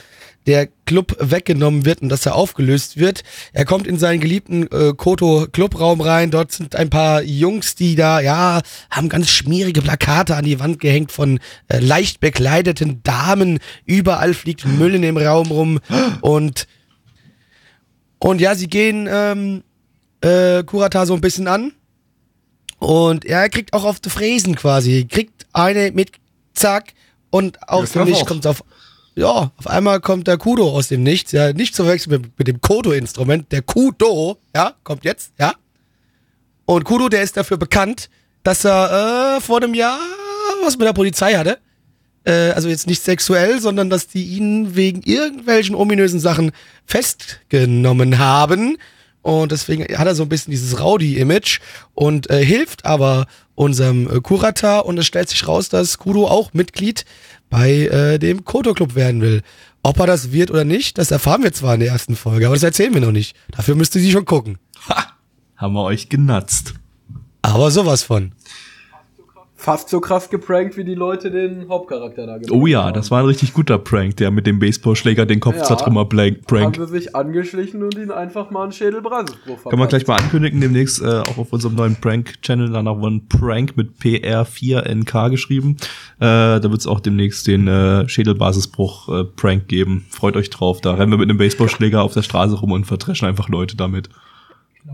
[0.47, 3.23] der Club weggenommen wird und dass er aufgelöst wird.
[3.53, 6.31] Er kommt in seinen geliebten äh, Koto-Clubraum rein.
[6.31, 10.79] Dort sind ein paar Jungs, die da, ja, haben ganz schmierige Plakate an die Wand
[10.79, 13.59] gehängt von äh, leicht bekleideten Damen.
[13.85, 15.79] Überall fliegt Müll in dem Raum rum
[16.21, 16.65] und
[18.19, 19.63] und ja, sie gehen ähm,
[20.21, 21.73] äh, Kurata so ein bisschen an.
[22.79, 25.05] Und er kriegt auch auf die Fräsen quasi.
[25.09, 26.11] Kriegt eine mit
[26.53, 26.93] Zack
[27.29, 28.25] und Ja, Nichts auch.
[28.27, 28.63] kommt auf.
[29.17, 31.31] Ja, auf einmal kommt der Kudo aus dem Nichts.
[31.31, 33.51] Ja, nicht zu verwechseln mit, mit dem Kodo-Instrument.
[33.51, 35.55] Der Kudo, ja, kommt jetzt, ja.
[36.65, 38.11] Und Kudo, der ist dafür bekannt,
[38.43, 39.97] dass er äh, vor einem Jahr
[40.63, 41.57] was mit der Polizei hatte.
[42.25, 46.51] Äh, also jetzt nicht sexuell, sondern dass die ihn wegen irgendwelchen ominösen Sachen
[46.85, 48.77] festgenommen haben.
[49.27, 51.59] Und deswegen hat er so ein bisschen dieses Rowdy-Image
[51.93, 54.79] und äh, hilft aber unserem äh, Kurata.
[54.79, 57.03] Und es stellt sich raus, dass Kudo auch Mitglied
[57.49, 59.41] bei äh, dem Koto-Club werden will.
[59.83, 62.55] Ob er das wird oder nicht, das erfahren wir zwar in der ersten Folge, aber
[62.55, 63.35] das erzählen wir noch nicht.
[63.51, 64.59] Dafür müsste sie schon gucken.
[65.57, 66.75] Haben wir euch genatzt.
[67.41, 68.31] Aber sowas von.
[69.59, 72.93] Fast so krass geprankt, wie die Leute den Hauptcharakter da gemacht Oh ja, haben.
[72.93, 75.63] das war ein richtig guter Prank, der mit dem Baseballschläger den Kopf Ja.
[75.63, 76.37] zertrümmer Prank.
[76.51, 80.61] Haben sie sich angeschlichen und ihn einfach mal einen Schädelbrandbruch Können wir gleich mal ankündigen,
[80.61, 85.77] demnächst äh, auch auf unserem neuen Prank-Channel, danach ein Prank mit PR4NK geschrieben.
[86.19, 86.25] Äh,
[86.59, 90.05] da wird es auch demnächst den äh, Schädelbasisbruch-Prank geben.
[90.11, 90.81] Freut euch drauf.
[90.81, 94.09] Da rennen wir mit einem Baseballschläger auf der Straße rum und verdreschen einfach Leute damit.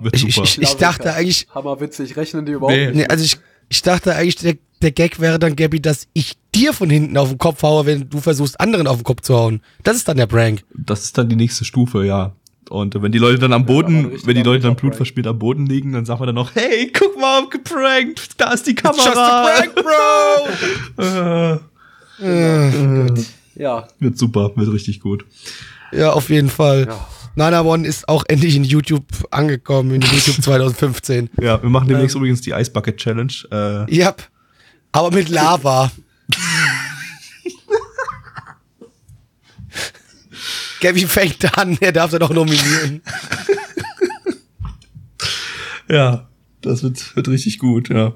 [0.02, 0.48] Wird Ich, ich, super.
[0.48, 2.86] ich, ich dachte eigentlich, Hammerwitzig, rechnen die überhaupt Nee.
[2.88, 2.96] nicht.
[2.96, 3.38] nee, also ich,
[3.70, 7.30] ich dachte eigentlich, der, der Gag wäre dann, Gabby, dass ich dir von hinten auf
[7.30, 9.62] den Kopf haue, wenn du versuchst, anderen auf den Kopf zu hauen.
[9.84, 10.64] Das ist dann der Prank.
[10.74, 12.34] das ist dann die nächste Stufe, ja.
[12.70, 15.66] Und äh, wenn die Leute dann am Boden, wenn die Leute dann blutverspielt am Boden
[15.66, 19.00] liegen, dann sagen wir dann noch, hey, guck mal, geprankt, da ist die It's just
[19.00, 19.50] a Kamera.
[19.58, 19.76] prank,
[20.98, 21.60] bro!
[22.22, 23.08] Äh,
[23.56, 25.26] Ja, wird super, wird richtig gut.
[25.92, 26.86] Ja, auf jeden Fall.
[26.88, 27.08] Ja.
[27.36, 31.30] Nana One ist auch endlich in YouTube angekommen, in YouTube 2015.
[31.42, 31.96] Ja, wir machen Ähm.
[31.96, 33.34] demnächst übrigens die Ice Bucket Challenge.
[33.52, 34.16] Äh, Ja,
[34.92, 35.92] aber mit Lava.
[40.82, 43.02] Gabby fängt an, er darf dann auch nominieren.
[45.90, 46.28] ja,
[46.62, 48.14] das wird, wird richtig gut, ja.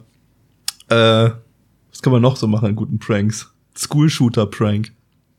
[0.89, 1.31] Äh,
[1.89, 3.49] was kann man noch so machen an guten Pranks?
[3.77, 4.91] School Shooter Prank.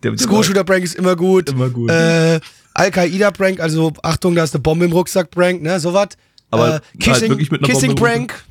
[0.02, 1.50] Der School Shooter Prank ist immer gut.
[1.50, 1.90] Immer gut.
[1.90, 2.40] Äh,
[2.74, 6.08] Al-Qaida Prank, also Achtung, da ist eine Bombe im Rucksack Prank, ne, sowas.
[6.50, 8.44] Aber äh, halt Kissing, wirklich mit einer Kissing Prank.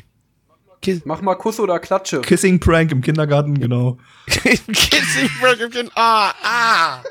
[0.81, 2.21] Kiss mach mal Kuss oder Klatsche.
[2.21, 3.97] Kissing Prank im Kindergarten, genau.
[4.27, 5.91] Kissing Prank im Kind.
[5.95, 7.03] Ah, ah.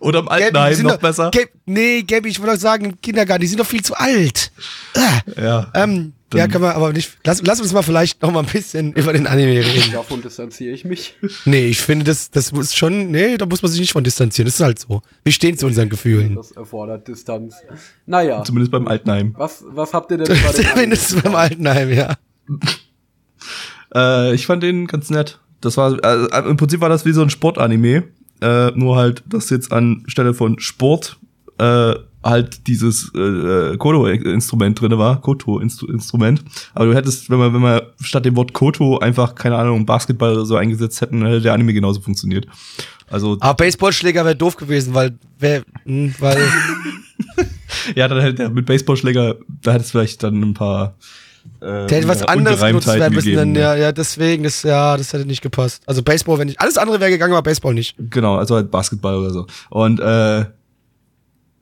[0.00, 1.30] Oder im Altenheim sind noch doch- besser.
[1.30, 4.50] Gab, nee, Gabby, ich wollte doch sagen, im Kindergarten, die sind doch viel zu alt.
[4.96, 5.20] Ah.
[5.40, 5.70] Ja.
[5.74, 7.18] Ähm, ja, kann man aber nicht.
[7.24, 9.92] Lass, lass uns mal vielleicht noch mal ein bisschen über den Anime reden.
[9.92, 11.14] Davon distanziere ich mich.
[11.46, 14.46] Nee, ich finde, das, das muss schon, nee, da muss man sich nicht von distanzieren.
[14.46, 15.02] Das ist halt so.
[15.22, 16.34] Wir stehen zu unseren Gefühlen.
[16.36, 17.54] Das erfordert Distanz.
[18.06, 19.34] Naja, Zumindest beim Altenheim.
[19.36, 22.14] was, was habt ihr denn über den Zumindest beim Altenheim, ja.
[23.94, 25.38] Äh, ich fand den ganz nett.
[25.60, 28.04] Das war, äh, im Prinzip war das wie so ein Sportanime.
[28.40, 31.18] Äh, nur halt, dass jetzt anstelle von Sport
[31.58, 31.94] äh,
[32.24, 36.42] halt dieses äh, Koto-Instrument drinne war, Koto-Instrument.
[36.74, 40.32] Aber du hättest, wenn man, wenn man statt dem Wort Koto einfach, keine Ahnung, Basketball
[40.32, 42.46] oder so eingesetzt hätten, dann hätte der Anime genauso funktioniert.
[43.10, 46.38] Also, Aber Baseballschläger wäre doof gewesen, weil, wär, hm, weil,
[47.94, 50.96] ja, dann hätte der mit Baseballschläger, da hätte es vielleicht dann ein paar
[51.60, 53.34] äh, der hätte was anderes Ungereimtheiten werden müssen.
[53.34, 55.82] Dann, ja, ja, deswegen, das, ja, das hätte nicht gepasst.
[55.86, 57.96] Also Baseball, wenn nicht, alles andere wäre gegangen, aber Baseball nicht.
[58.10, 59.46] Genau, also halt Basketball oder so.
[59.68, 60.46] Und äh,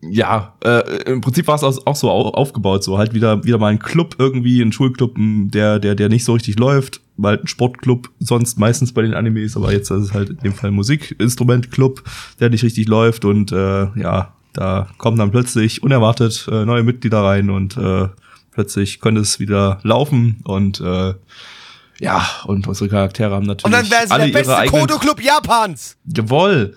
[0.05, 3.69] ja, äh, im Prinzip war es auch, so au- aufgebaut, so halt wieder wieder mal
[3.69, 8.11] ein Club irgendwie, ein Schulclub, der der der nicht so richtig läuft, weil ein Sportclub
[8.19, 12.03] sonst meistens bei den Animes, aber jetzt ist es halt in dem Fall ein Musikinstrumentclub,
[12.41, 17.23] der nicht richtig läuft und äh, ja, da kommen dann plötzlich unerwartet äh, neue Mitglieder
[17.23, 18.09] rein und äh,
[18.51, 21.15] plötzlich könnte es wieder laufen und äh,
[22.01, 25.97] ja, und unsere Charaktere haben natürlich Und dann sie alle der beste Kodo-Club Japans.
[26.05, 26.75] Jawohl.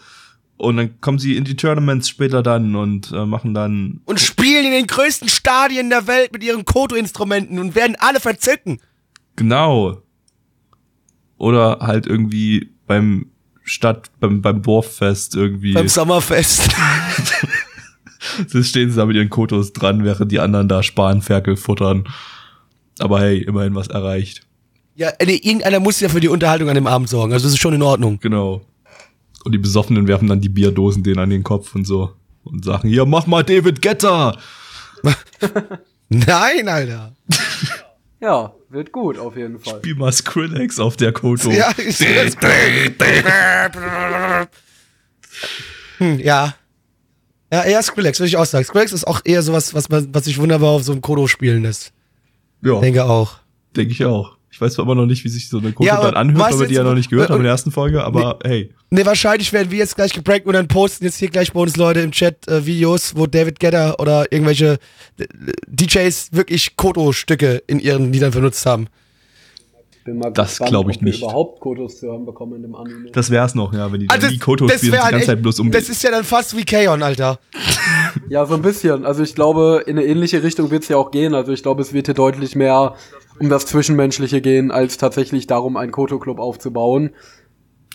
[0.57, 4.01] Und dann kommen sie in die Tournaments später dann und äh, machen dann.
[4.05, 8.79] Und spielen in den größten Stadien der Welt mit ihren Kodo-Instrumenten und werden alle verzücken.
[9.35, 10.01] Genau.
[11.37, 13.31] Oder halt irgendwie beim
[13.63, 15.73] Stadt, beim, beim Dorffest irgendwie.
[15.73, 16.69] Beim Sommerfest.
[18.51, 22.05] Da stehen sie da mit ihren Kotos dran, während die anderen da Spanferkel futtern.
[22.99, 24.41] Aber hey, immerhin was erreicht.
[24.95, 27.33] ja, nee, irgendeiner muss ja für die Unterhaltung an dem Abend sorgen.
[27.33, 28.19] Also das ist schon in Ordnung.
[28.19, 28.65] Genau.
[29.45, 32.11] Und die Besoffenen werfen dann die Bierdosen denen an den Kopf und so.
[32.43, 34.37] Und sagen, hier, mach mal David Getter.
[36.09, 37.15] Nein, Alter.
[38.19, 39.77] Ja, wird gut auf jeden Fall.
[39.77, 41.51] Spiel mal Skrillex auf der Koto.
[41.51, 42.35] Ja, ist das
[45.97, 46.55] hm, ja.
[47.53, 48.65] Ja, eher Skrillex, würde ich auch sagen.
[48.65, 51.61] Skrillex ist auch eher sowas, was man, was sich wunderbar auf so einem Kodo spielen
[51.61, 51.93] lässt.
[52.63, 52.79] ja.
[52.79, 53.37] Denke auch.
[53.75, 54.34] Denke ich auch.
[54.55, 56.59] Ich weiß zwar immer noch nicht, wie sich so eine Koto Ja, dann anhört, weil
[56.61, 58.71] wir die ja noch nicht gehört haben in der ersten Folge, aber hey.
[58.89, 61.75] Ne, wahrscheinlich werden wir jetzt gleich geprankt und dann posten jetzt hier gleich bei uns
[61.75, 64.77] Leute im Chat äh, Videos, wo David Gedder oder irgendwelche
[65.19, 65.25] äh,
[65.67, 68.87] DJs wirklich Koto-Stücke in ihren Liedern benutzt haben.
[70.05, 71.21] Bin mal Das gespannt, glaub ich nicht.
[71.21, 73.09] überhaupt Kodos zu hören bekommen in dem Anime.
[73.11, 75.15] Das wär's noch, ja, wenn die dann Also, das spielen wär und die halt ganze
[75.17, 75.71] echt, Zeit bloß um.
[75.71, 77.39] das ist ja dann fast wie Kaon, Alter.
[78.29, 79.05] Ja, so ein bisschen.
[79.05, 81.33] Also ich glaube, in eine ähnliche Richtung wird es ja auch gehen.
[81.35, 82.95] Also ich glaube, es wird hier deutlich mehr
[83.39, 87.11] um das Zwischenmenschliche gehen, als tatsächlich darum, einen Koto-Club aufzubauen.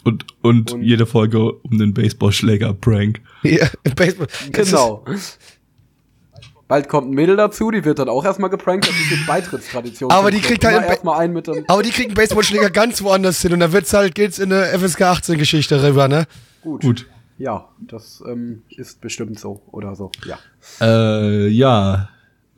[0.05, 3.21] und, und, und- jede Folge um den Baseballschläger-Prank.
[3.43, 3.67] Ja,
[3.97, 4.27] Baseball.
[4.53, 5.05] Genau.
[6.69, 8.87] Bald kommt ein Mädel dazu, die wird dann auch erstmal geprankt.
[8.89, 10.11] Das ist jetzt Beitrittstradition.
[10.13, 11.65] Aber die kriegt halt erstmal ein mit dem.
[11.67, 15.03] Aber die kriegen Baseballschläger ganz woanders hin und da wird's halt, geht's in eine FSK
[15.03, 16.27] 18 Geschichte rüber, ne?
[16.63, 16.83] Gut.
[16.83, 17.07] Gut.
[17.39, 20.13] Ja, das ähm, ist bestimmt so oder so.
[20.25, 20.39] Ja.
[20.81, 22.09] Äh, ja.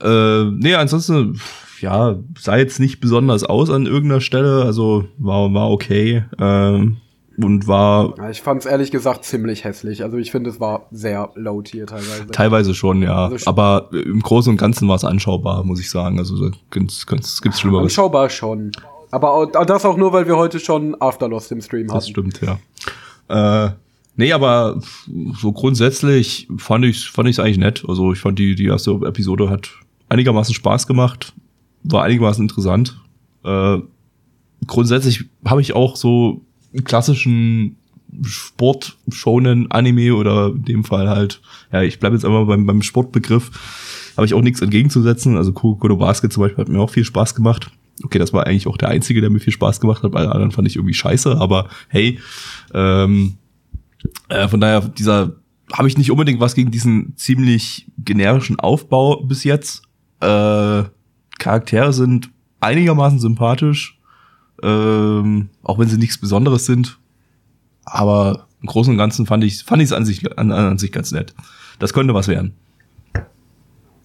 [0.02, 1.40] Äh, nee, ansonsten,
[1.82, 6.24] ja, sah jetzt nicht besonders aus an irgendeiner Stelle, also war, war okay.
[6.38, 6.96] Ähm,
[7.38, 10.02] und war Ich fand es ehrlich gesagt ziemlich hässlich.
[10.04, 12.26] Also ich finde, es war sehr low tier teilweise.
[12.28, 13.26] teilweise schon, ja.
[13.26, 16.18] Also Aber im Großen und Ganzen war es anschaubar, muss ich sagen.
[16.18, 17.84] Also gibt's, gibt's Schlimmeres.
[17.84, 18.72] Anschaubar schon.
[19.10, 22.06] Aber auch, das auch nur, weil wir heute schon Afterlost im Stream Das hatten.
[22.10, 22.58] stimmt, ja.
[23.66, 23.72] Äh,
[24.16, 24.80] nee, aber
[25.38, 27.84] so grundsätzlich fand ich fand ich's eigentlich nett.
[27.86, 29.70] Also ich fand die, die erste Episode hat
[30.08, 31.32] einigermaßen Spaß gemacht,
[31.84, 33.00] war einigermaßen interessant.
[33.44, 33.78] Äh,
[34.66, 36.42] grundsätzlich habe ich auch so
[36.84, 37.76] klassischen
[38.22, 41.40] Sport shonen Anime oder in dem Fall halt,
[41.72, 43.50] ja, ich bleibe jetzt einmal beim, beim Sportbegriff,
[44.16, 45.36] habe ich auch nichts entgegenzusetzen.
[45.36, 47.70] Also Kuroko Basket zum Beispiel hat mir auch viel Spaß gemacht.
[48.04, 50.50] Okay, das war eigentlich auch der einzige, der mir viel Spaß gemacht hat, alle anderen
[50.50, 52.18] fand ich irgendwie scheiße, aber hey,
[52.74, 53.34] ähm,
[54.28, 55.36] äh, von daher, dieser
[55.72, 59.82] habe ich nicht unbedingt was gegen diesen ziemlich generischen Aufbau bis jetzt.
[60.20, 60.84] Äh,
[61.42, 62.30] Charaktere sind
[62.60, 63.98] einigermaßen sympathisch,
[64.62, 66.98] ähm, auch wenn sie nichts Besonderes sind.
[67.84, 71.10] Aber im Großen und Ganzen fand ich fand es an sich an, an sich ganz
[71.10, 71.34] nett.
[71.80, 72.54] Das könnte was werden.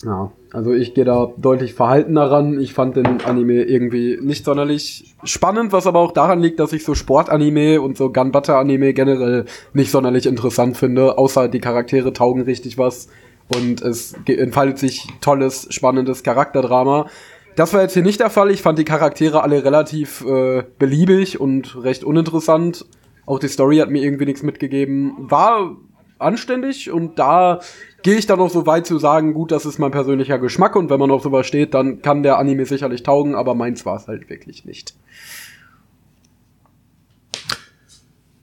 [0.03, 2.59] Ja, also ich gehe da deutlich verhaltener ran.
[2.59, 6.83] Ich fand den Anime irgendwie nicht sonderlich spannend, was aber auch daran liegt, dass ich
[6.83, 12.77] so Sportanime und so Gunbutter-Anime generell nicht sonderlich interessant finde, außer die Charaktere taugen richtig
[12.77, 13.09] was
[13.55, 17.09] und es entfaltet sich tolles, spannendes Charakterdrama.
[17.55, 18.51] Das war jetzt hier nicht der Fall.
[18.51, 22.85] Ich fand die Charaktere alle relativ äh, beliebig und recht uninteressant.
[23.25, 25.13] Auch die Story hat mir irgendwie nichts mitgegeben.
[25.17, 25.75] War
[26.19, 27.59] anständig und da
[28.03, 30.89] gehe ich dann auch so weit zu sagen, gut, das ist mein persönlicher Geschmack und
[30.89, 34.07] wenn man auf sowas steht, dann kann der Anime sicherlich taugen, aber meins war es
[34.07, 34.95] halt wirklich nicht.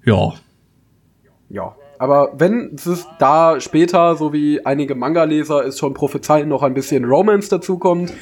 [0.04, 0.34] Ja,
[1.48, 1.74] Ja.
[1.98, 7.04] Aber wenn es da später, so wie einige Manga-Leser es schon prophezeien, noch ein bisschen
[7.04, 8.12] Romance dazukommt,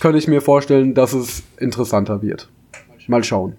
[0.00, 2.48] könnte ich mir vorstellen, dass es interessanter wird.
[3.06, 3.56] Mal schauen.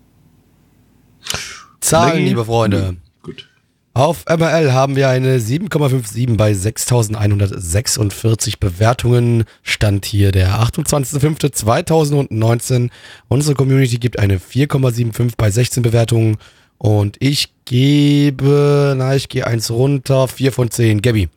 [1.80, 2.96] Zahlen, liebe Freunde.
[3.22, 3.48] gut.
[3.94, 9.46] Auf MRL haben wir eine 7,57 bei 6146 Bewertungen.
[9.64, 12.90] Stand hier der 28.05.2019.
[13.30, 16.36] Unsere Community gibt eine 4,75 bei 16 Bewertungen.
[16.78, 21.02] Und ich gebe, na, ich gehe eins runter, 4 von 10.
[21.02, 21.30] Gabby.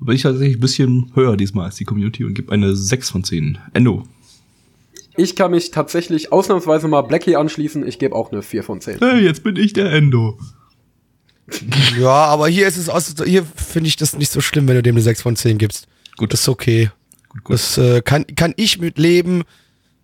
[0.00, 3.24] Bin ich tatsächlich ein bisschen höher diesmal als die Community und gebe eine 6 von
[3.24, 3.58] 10.
[3.72, 4.04] Endo.
[5.16, 7.86] Ich kann mich tatsächlich ausnahmsweise mal Blackie anschließen.
[7.86, 8.98] Ich gebe auch eine 4 von 10.
[8.98, 10.38] Hey, jetzt bin ich der Endo.
[11.98, 14.82] Ja, aber hier ist es aus, hier finde ich das nicht so schlimm, wenn du
[14.82, 15.86] dem eine 6 von 10 gibst.
[16.16, 16.32] Gut.
[16.32, 16.90] Das ist okay.
[17.28, 17.54] Gut, gut.
[17.54, 19.44] Das äh, kann, kann ich mit leben.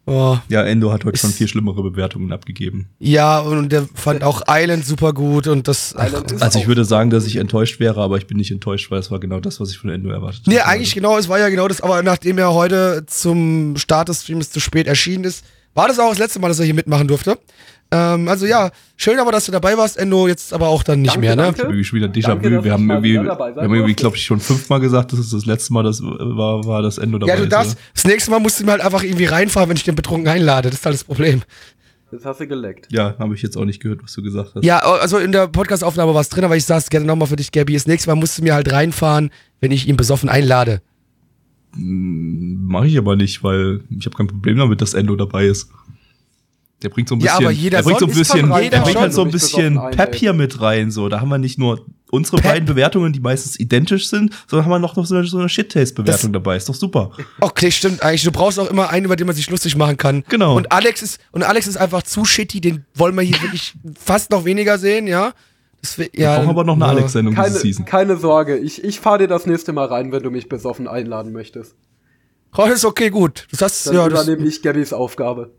[0.09, 2.89] Oh, ja, Endo hat heute schon Ist- viel schlimmere Bewertungen abgegeben.
[2.99, 5.95] ja, und der fand auch Island super gut und das.
[5.97, 9.01] Ach, Also ich würde sagen, dass ich enttäuscht wäre, aber ich bin nicht enttäuscht, weil
[9.01, 10.67] es war genau das, was ich von Endo erwartet Nee, hatte.
[10.69, 14.51] eigentlich genau, es war ja genau das, aber nachdem er heute zum Start des Streams
[14.51, 15.45] zu spät erschienen ist,
[15.79, 17.39] war das auch das letzte Mal, dass er hier mitmachen durfte.
[17.91, 21.14] Ähm, also ja, schön aber, dass du dabei warst, Endo, jetzt aber auch dann nicht
[21.14, 21.55] Danke, mehr, ne?
[21.57, 21.85] danke.
[21.85, 22.43] Schon wieder Danke, Déjà-vu.
[22.43, 23.31] dass Wir ich haben irgendwie, wir
[23.62, 26.83] haben irgendwie, glaube ich, schon fünfmal gesagt, dass es das letzte Mal das war, war
[26.83, 27.81] das Endo dabei Ja, du ist, darfst, oder?
[27.95, 30.68] das nächste Mal musst du mir halt einfach irgendwie reinfahren, wenn ich den betrunken einlade.
[30.68, 31.43] Das ist halt das Problem.
[32.11, 32.89] Das hast du geleckt.
[32.91, 34.64] Ja, habe ich jetzt auch nicht gehört, was du gesagt hast.
[34.64, 37.53] Ja, also in der Podcast-Aufnahme war es drin, aber ich sag's gerne nochmal für dich,
[37.53, 37.74] Gabby.
[37.74, 40.81] Das nächste Mal musst du mir halt reinfahren, wenn ich ihn besoffen einlade.
[41.77, 45.69] Mache ich aber nicht, weil ich habe kein Problem damit, dass Endo dabei ist.
[46.83, 49.01] Der bringt so ein Ja, bisschen, aber jeder der bringt so ein bisschen, der bringt
[49.01, 50.93] halt so ein bisschen Pep hier mit rein.
[50.93, 52.53] So, da haben wir nicht nur unsere Pep.
[52.53, 55.49] beiden Bewertungen, die meistens identisch sind, sondern haben wir noch, noch so eine, so eine
[55.49, 56.57] Shit-Taste-Bewertung dabei.
[56.57, 57.11] Ist doch super.
[57.41, 58.23] Okay, stimmt eigentlich.
[58.23, 60.23] Du brauchst auch immer einen, über den man sich lustig machen kann.
[60.29, 60.57] Genau.
[60.57, 64.31] Und Alex ist, und Alex ist einfach zu shitty, den wollen wir hier wirklich fast
[64.31, 65.33] noch weniger sehen, ja?
[65.83, 66.91] Das, wär- Wir ja, brauchen aber noch eine ja.
[66.91, 67.85] Alex-Sendung diese Keine, Season.
[67.85, 71.33] keine Sorge, ich, ich fahre dir das nächste Mal rein, wenn du mich besoffen einladen
[71.33, 71.74] möchtest.
[72.57, 73.47] Oh, das ist okay, gut.
[73.51, 75.53] Das hast, Dann ja, das, übernehme ich Gabbys Aufgabe.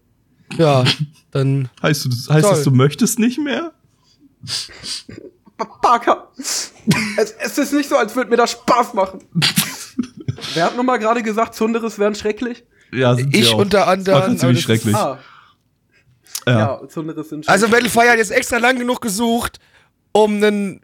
[0.57, 0.83] ja,
[1.31, 2.41] dann, Heißt, du, heißt Toll.
[2.55, 3.71] das, du möchtest nicht mehr?
[5.81, 6.29] Parker!
[6.37, 9.19] es, es ist nicht so, als würde mir das Spaß machen.
[10.53, 12.63] Wer hat nochmal gerade gesagt, Zunderes wären schrecklich?
[12.91, 13.59] Ja, sind Ich auch.
[13.59, 14.95] unter Das anderem, gerade ziemlich das schrecklich.
[14.95, 15.19] Ah,
[16.47, 16.59] ja.
[16.81, 17.83] ja, Zunderes sind also schrecklich.
[17.93, 19.59] Metal Fire hat jetzt extra lang genug gesucht,
[20.11, 20.81] um einen,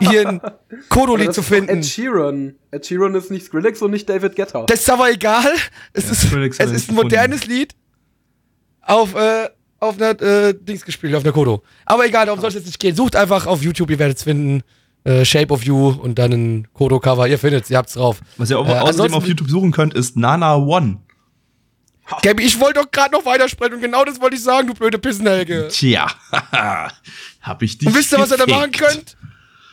[0.00, 0.40] hier ein
[0.88, 1.78] Kodoli zu finden.
[1.78, 2.54] Ed Sheeran.
[2.70, 4.64] Ed Sheeran ist nicht Skrillex und nicht David Guetta.
[4.66, 5.44] Das ist aber egal.
[5.92, 7.74] Es Ja, ist, Skrillex es ist ein modernes Lied
[8.82, 9.48] auf, äh,
[9.80, 11.62] auf einer äh, Dings gespielt, auf einer Kodo.
[11.86, 12.94] Aber egal, darum soll es jetzt nicht gehen.
[12.94, 14.62] Sucht einfach auf YouTube, ihr werdet es finden.
[15.04, 17.26] Äh, Shape of You und dann ein Kodo-Cover.
[17.26, 18.20] Ihr findet's, ihr habt's drauf.
[18.36, 20.98] Was ihr auch Äh, außerdem auf YouTube suchen könnt, ist Nana One.
[22.22, 24.98] Gabby, ich wollte doch gerade noch weitersprechen und genau das wollte ich sagen, du blöde
[24.98, 25.68] Pissenhelge.
[25.70, 26.08] Tja,
[27.40, 29.16] hab ich dich Und wisst ihr, was ihr da machen könnt?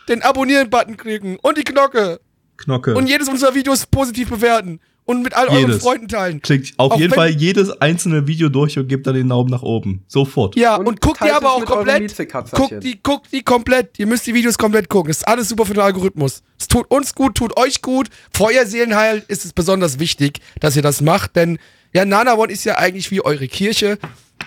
[0.08, 2.20] Den Abonnieren-Button klicken und die Glocke.
[2.58, 2.96] Knocke.
[2.96, 4.80] Und jedes unserer Videos positiv bewerten.
[5.06, 5.82] Und mit all euren Jedes.
[5.82, 6.40] Freunden teilen.
[6.40, 9.64] Klickt auf Auch jeden Fall jedes einzelne Video durch und gebt dann den Daumen nach
[9.64, 10.04] oben.
[10.08, 10.56] Sofort.
[10.56, 12.16] Ja, Und und, guckt die aber auch euren komplett.
[12.52, 13.98] Guckt die, guckt die komplett.
[13.98, 15.08] Ihr müsst die Videos komplett gucken.
[15.08, 16.44] Das ist alles super für den Algorithmus.
[16.60, 18.10] Es tut uns gut, tut euch gut.
[18.32, 21.58] Für euer Seelenheil ist es besonders wichtig, dass ihr das macht, denn
[21.94, 23.98] ja, Nana One ist ja eigentlich wie eure Kirche.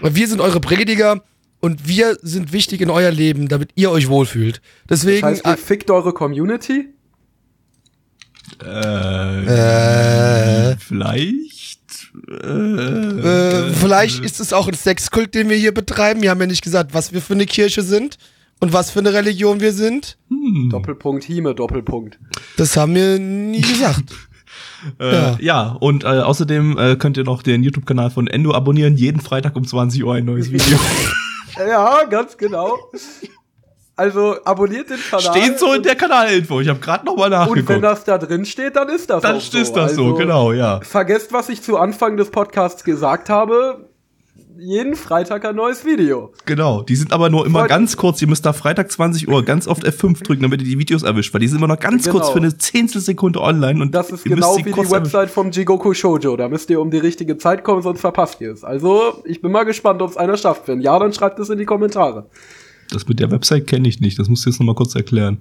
[0.01, 1.23] Wir sind eure Prediger
[1.61, 4.61] und wir sind wichtig in euer Leben, damit ihr euch wohlfühlt.
[4.89, 5.23] Deswegen.
[5.23, 6.89] Das heißt, ihr fickt eure Community?
[8.63, 11.81] Äh, äh, vielleicht.
[12.29, 16.23] Äh, äh, vielleicht ist es auch ein Sexkult, den wir hier betreiben.
[16.23, 18.19] Wir haben ja nicht gesagt, was wir für eine Kirche sind
[18.61, 20.19] und was für eine Religion wir sind.
[20.29, 22.19] hm, Doppelpunkt Hime, Doppelpunkt.
[22.57, 24.05] Das haben wir nie gesagt.
[25.01, 25.37] äh, ja.
[25.41, 25.77] ja.
[25.81, 28.97] und äh, außerdem äh, könnt ihr noch den YouTube-Kanal von Endo abonnieren.
[28.97, 30.79] Jeden Freitag um 20 Uhr ein neues Video.
[31.59, 32.79] Ja, ganz genau.
[33.95, 35.37] Also abonniert den Kanal.
[35.37, 36.61] Steht so in der Kanalinfo.
[36.61, 37.85] Ich habe gerade noch mal Und wenn nachgeguckt.
[37.85, 39.59] das da drin steht, dann ist das Dann auch ist so.
[39.59, 40.81] das so, Also, genau, ja.
[40.81, 43.91] Vergesst, was ich zu Anfang des Podcasts gesagt habe.
[44.59, 46.33] Jeden Freitag ein neues Video.
[46.47, 46.83] Genau.
[46.83, 48.21] Die sind aber nur immer Freut- ganz kurz.
[48.23, 51.33] Ihr müsst da Freitag 20 Uhr ganz oft F5 drücken, damit ihr die Videos erwischt,
[51.35, 52.19] weil die sind immer noch ganz Genau.
[52.19, 56.37] kurz für eine Zehntelsekunde online und Das ist genau wie die Website vom Jigoku Shoujo.
[56.37, 58.65] Da müsst ihr um die richtige Zeit kommen, sonst verpasst ihr es.
[58.65, 60.69] Also, ich bin mal gespannt, ob es einer schafft.
[60.69, 62.27] Wenn ja, dann schreibt es in die Kommentare.
[62.91, 64.19] Das mit der Website kenne ich nicht.
[64.19, 65.39] Das musst du jetzt noch mal kurz erklären.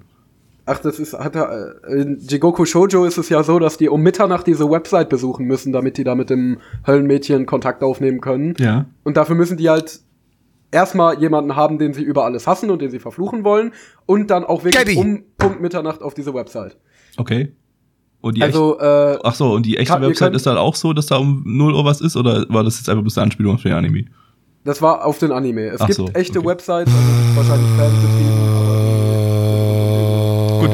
[0.64, 3.88] Ach, das ist, hat er, äh, in Jigoku Shoujo ist es ja so, dass die
[3.88, 8.54] um Mitternacht diese Website besuchen müssen, damit die da mit dem Höllenmädchen Kontakt aufnehmen können.
[8.58, 8.86] Ja.
[9.02, 10.00] Und dafür müssen die halt
[10.70, 13.72] erstmal jemanden haben, den sie über alles hassen und den sie verfluchen wollen.
[14.06, 14.96] Und dann auch wirklich Gabby.
[14.96, 16.76] um Punkt Mitternacht auf diese Website.
[17.16, 17.52] Okay.
[18.20, 20.76] Und die Also, äh, Ach so, und die echte Kann- Website könnt- ist dann auch
[20.76, 22.16] so, dass da um 0 Uhr was ist?
[22.16, 24.04] Oder war das jetzt einfach bloß eine Anspielung auf den Anime?
[24.64, 25.70] das war auf den Anime.
[25.70, 26.48] Es Ach gibt so, echte okay.
[26.50, 29.21] Websites, also wahrscheinlich fanbetrieben.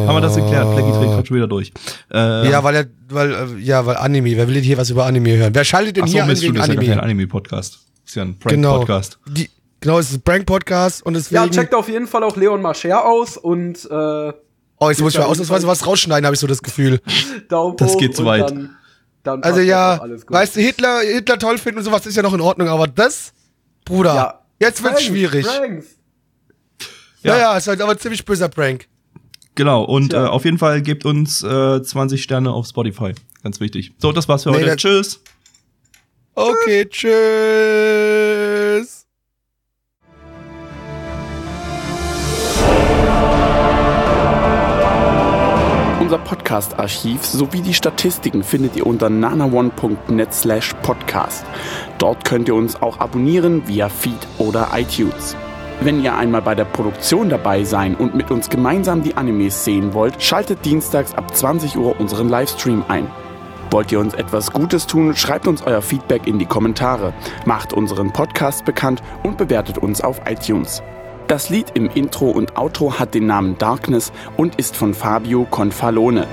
[0.08, 0.72] Haben wir das geklärt.
[0.74, 1.72] Plaggy dreht gerade schon wieder durch.
[2.12, 5.06] Äh, Ja, weil er, weil, äh, ja, weil Anime, wer will denn hier was über
[5.06, 5.54] Anime hören?
[5.54, 6.94] Wer schaltet denn ach so, hier an Mist, wegen das ist ja Anime?
[6.94, 7.78] kein Anime-Podcast.
[8.06, 8.70] Ist ja ein genau.
[8.78, 9.18] Prank-Podcast.
[9.26, 9.50] Die,
[9.80, 11.44] genau, es ist ein Prank-Podcast und deswegen.
[11.44, 15.18] Ja, checkt auf jeden Fall auch Leon Marcher aus und äh, oh, jetzt muss ich
[15.18, 17.00] mal ausnahmsweise was rausschneiden, habe ich so das Gefühl.
[17.48, 18.50] Daumen Das geht zu weit.
[18.50, 18.70] Dann,
[19.22, 22.40] dann Also ja, weißt du, Hitler, Hitler toll finden und sowas ist ja noch in
[22.40, 23.32] Ordnung, aber das,
[23.84, 24.40] Bruder, Ja.
[24.58, 25.46] jetzt wird's Pranks, schwierig.
[25.46, 25.86] Pranks.
[27.22, 27.38] Ja, Ja.
[27.52, 28.87] ja, ist halt aber ein ziemlich böser Prank.
[29.58, 33.12] Genau, und äh, auf jeden Fall gebt uns äh, 20 Sterne auf Spotify.
[33.42, 33.92] Ganz wichtig.
[33.98, 34.76] So, das war's für Nee, heute.
[34.76, 35.20] Tschüss.
[36.36, 37.08] Okay, tschüss.
[46.00, 51.44] Unser Podcast-Archiv sowie die Statistiken findet ihr unter nanaone.net slash podcast.
[51.98, 55.34] Dort könnt ihr uns auch abonnieren via Feed oder iTunes.
[55.80, 59.94] Wenn ihr einmal bei der Produktion dabei sein und mit uns gemeinsam die Animes sehen
[59.94, 63.08] wollt, schaltet dienstags ab 20 Uhr unseren Livestream ein.
[63.70, 67.14] Wollt ihr uns etwas Gutes tun, schreibt uns euer Feedback in die Kommentare,
[67.44, 70.82] macht unseren Podcast bekannt und bewertet uns auf iTunes.
[71.28, 76.26] Das Lied im Intro und Outro hat den Namen Darkness und ist von Fabio Confalone.